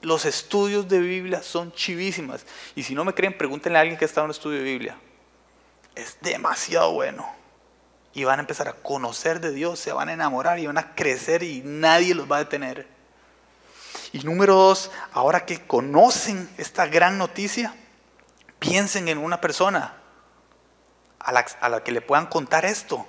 Los 0.00 0.24
estudios 0.24 0.88
de 0.88 0.98
Biblia 0.98 1.42
son 1.42 1.72
chivísimas. 1.72 2.44
Y 2.74 2.82
si 2.82 2.94
no 2.94 3.04
me 3.04 3.14
creen, 3.14 3.36
pregúntenle 3.36 3.78
a 3.78 3.82
alguien 3.82 3.98
que 3.98 4.04
ha 4.04 4.08
estado 4.08 4.24
en 4.24 4.28
un 4.28 4.32
estudio 4.32 4.58
de 4.58 4.64
Biblia. 4.64 4.96
Es 5.94 6.16
demasiado 6.20 6.92
bueno. 6.92 7.28
Y 8.14 8.24
van 8.24 8.40
a 8.40 8.42
empezar 8.42 8.68
a 8.68 8.72
conocer 8.72 9.40
de 9.40 9.52
Dios, 9.52 9.78
se 9.78 9.92
van 9.92 10.08
a 10.08 10.12
enamorar 10.12 10.58
y 10.58 10.66
van 10.66 10.78
a 10.78 10.94
crecer 10.94 11.42
y 11.42 11.62
nadie 11.64 12.14
los 12.14 12.30
va 12.30 12.36
a 12.36 12.40
detener. 12.40 12.97
Y 14.12 14.20
número 14.20 14.54
dos, 14.54 14.90
ahora 15.12 15.44
que 15.44 15.66
conocen 15.66 16.48
esta 16.56 16.86
gran 16.86 17.18
noticia, 17.18 17.74
piensen 18.58 19.08
en 19.08 19.18
una 19.18 19.40
persona 19.40 19.94
a 21.18 21.68
la, 21.68 21.82
que 21.82 21.92
le 21.92 22.00
puedan 22.00 22.26
contar 22.26 22.64
esto. 22.64 23.06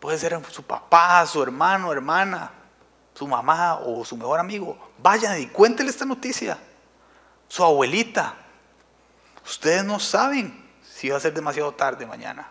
Puede 0.00 0.18
ser 0.18 0.38
su 0.50 0.62
papá, 0.62 1.24
su 1.26 1.42
hermano, 1.42 1.92
hermana, 1.92 2.50
su 3.14 3.26
mamá 3.26 3.76
o 3.76 4.04
su 4.04 4.16
mejor 4.16 4.40
amigo, 4.40 4.76
vayan 4.98 5.40
y 5.40 5.46
cuéntenle 5.46 5.90
esta 5.90 6.04
noticia. 6.04 6.58
Su 7.48 7.62
abuelita. 7.64 8.34
Ustedes 9.44 9.84
no 9.84 10.00
saben 10.00 10.68
si 10.82 11.08
va 11.08 11.16
a 11.16 11.20
ser 11.20 11.32
demasiado 11.32 11.72
tarde 11.72 12.06
mañana. 12.06 12.48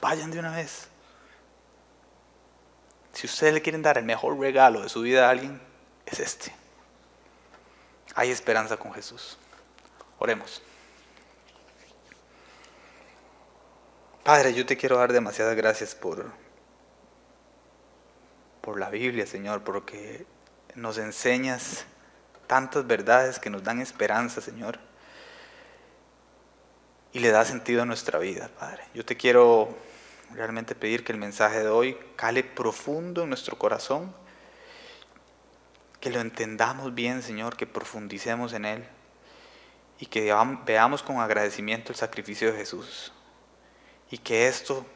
Vayan 0.00 0.30
de 0.30 0.38
una 0.38 0.52
vez. 0.52 0.88
Si 3.12 3.26
ustedes 3.26 3.52
le 3.54 3.62
quieren 3.62 3.82
dar 3.82 3.98
el 3.98 4.04
mejor 4.04 4.38
regalo 4.38 4.82
de 4.82 4.88
su 4.88 5.02
vida 5.02 5.26
a 5.26 5.30
alguien, 5.30 5.60
es 6.10 6.20
este. 6.20 6.54
Hay 8.14 8.30
esperanza 8.30 8.76
con 8.76 8.92
Jesús. 8.92 9.38
Oremos. 10.18 10.62
Padre, 14.24 14.52
yo 14.52 14.66
te 14.66 14.76
quiero 14.76 14.98
dar 14.98 15.12
demasiadas 15.12 15.56
gracias 15.56 15.94
por 15.94 16.30
por 18.60 18.78
la 18.78 18.90
Biblia, 18.90 19.26
Señor, 19.26 19.62
porque 19.62 20.26
nos 20.74 20.98
enseñas 20.98 21.84
tantas 22.46 22.86
verdades 22.86 23.38
que 23.38 23.50
nos 23.50 23.64
dan 23.64 23.80
esperanza, 23.80 24.40
Señor. 24.40 24.78
Y 27.12 27.20
le 27.20 27.30
da 27.30 27.44
sentido 27.44 27.82
a 27.82 27.86
nuestra 27.86 28.18
vida, 28.18 28.50
Padre. 28.58 28.84
Yo 28.94 29.04
te 29.04 29.16
quiero 29.16 29.76
realmente 30.34 30.74
pedir 30.74 31.02
que 31.04 31.12
el 31.12 31.18
mensaje 31.18 31.60
de 31.60 31.68
hoy 31.68 31.98
cale 32.16 32.44
profundo 32.44 33.22
en 33.22 33.30
nuestro 33.30 33.58
corazón, 33.58 34.14
que 36.00 36.10
lo 36.10 36.20
entendamos 36.20 36.94
bien, 36.94 37.22
Señor, 37.22 37.56
que 37.56 37.66
profundicemos 37.66 38.52
en 38.54 38.64
él 38.64 38.88
y 39.98 40.06
que 40.06 40.34
veamos 40.64 41.02
con 41.02 41.20
agradecimiento 41.20 41.92
el 41.92 41.96
sacrificio 41.96 42.50
de 42.50 42.58
Jesús 42.58 43.12
y 44.10 44.18
que 44.18 44.48
esto 44.48 44.86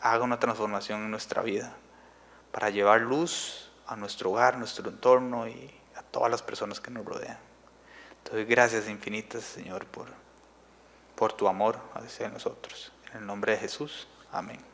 haga 0.00 0.24
una 0.24 0.40
transformación 0.40 1.02
en 1.02 1.10
nuestra 1.10 1.42
vida 1.42 1.76
para 2.50 2.70
llevar 2.70 3.02
luz 3.02 3.70
a 3.86 3.96
nuestro 3.96 4.30
hogar, 4.30 4.56
nuestro 4.56 4.88
entorno 4.88 5.46
y 5.46 5.74
a 5.96 6.02
todas 6.02 6.30
las 6.30 6.42
personas 6.42 6.80
que 6.80 6.90
nos 6.90 7.04
rodean. 7.04 7.38
Te 8.22 8.32
doy 8.32 8.44
gracias 8.46 8.88
infinitas, 8.88 9.44
Señor, 9.44 9.86
por, 9.86 10.08
por 11.14 11.34
tu 11.34 11.46
amor 11.46 11.78
hacia 11.94 12.28
nosotros. 12.28 12.90
En 13.10 13.18
el 13.18 13.26
nombre 13.26 13.52
de 13.52 13.58
Jesús. 13.58 14.08
Amén. 14.32 14.73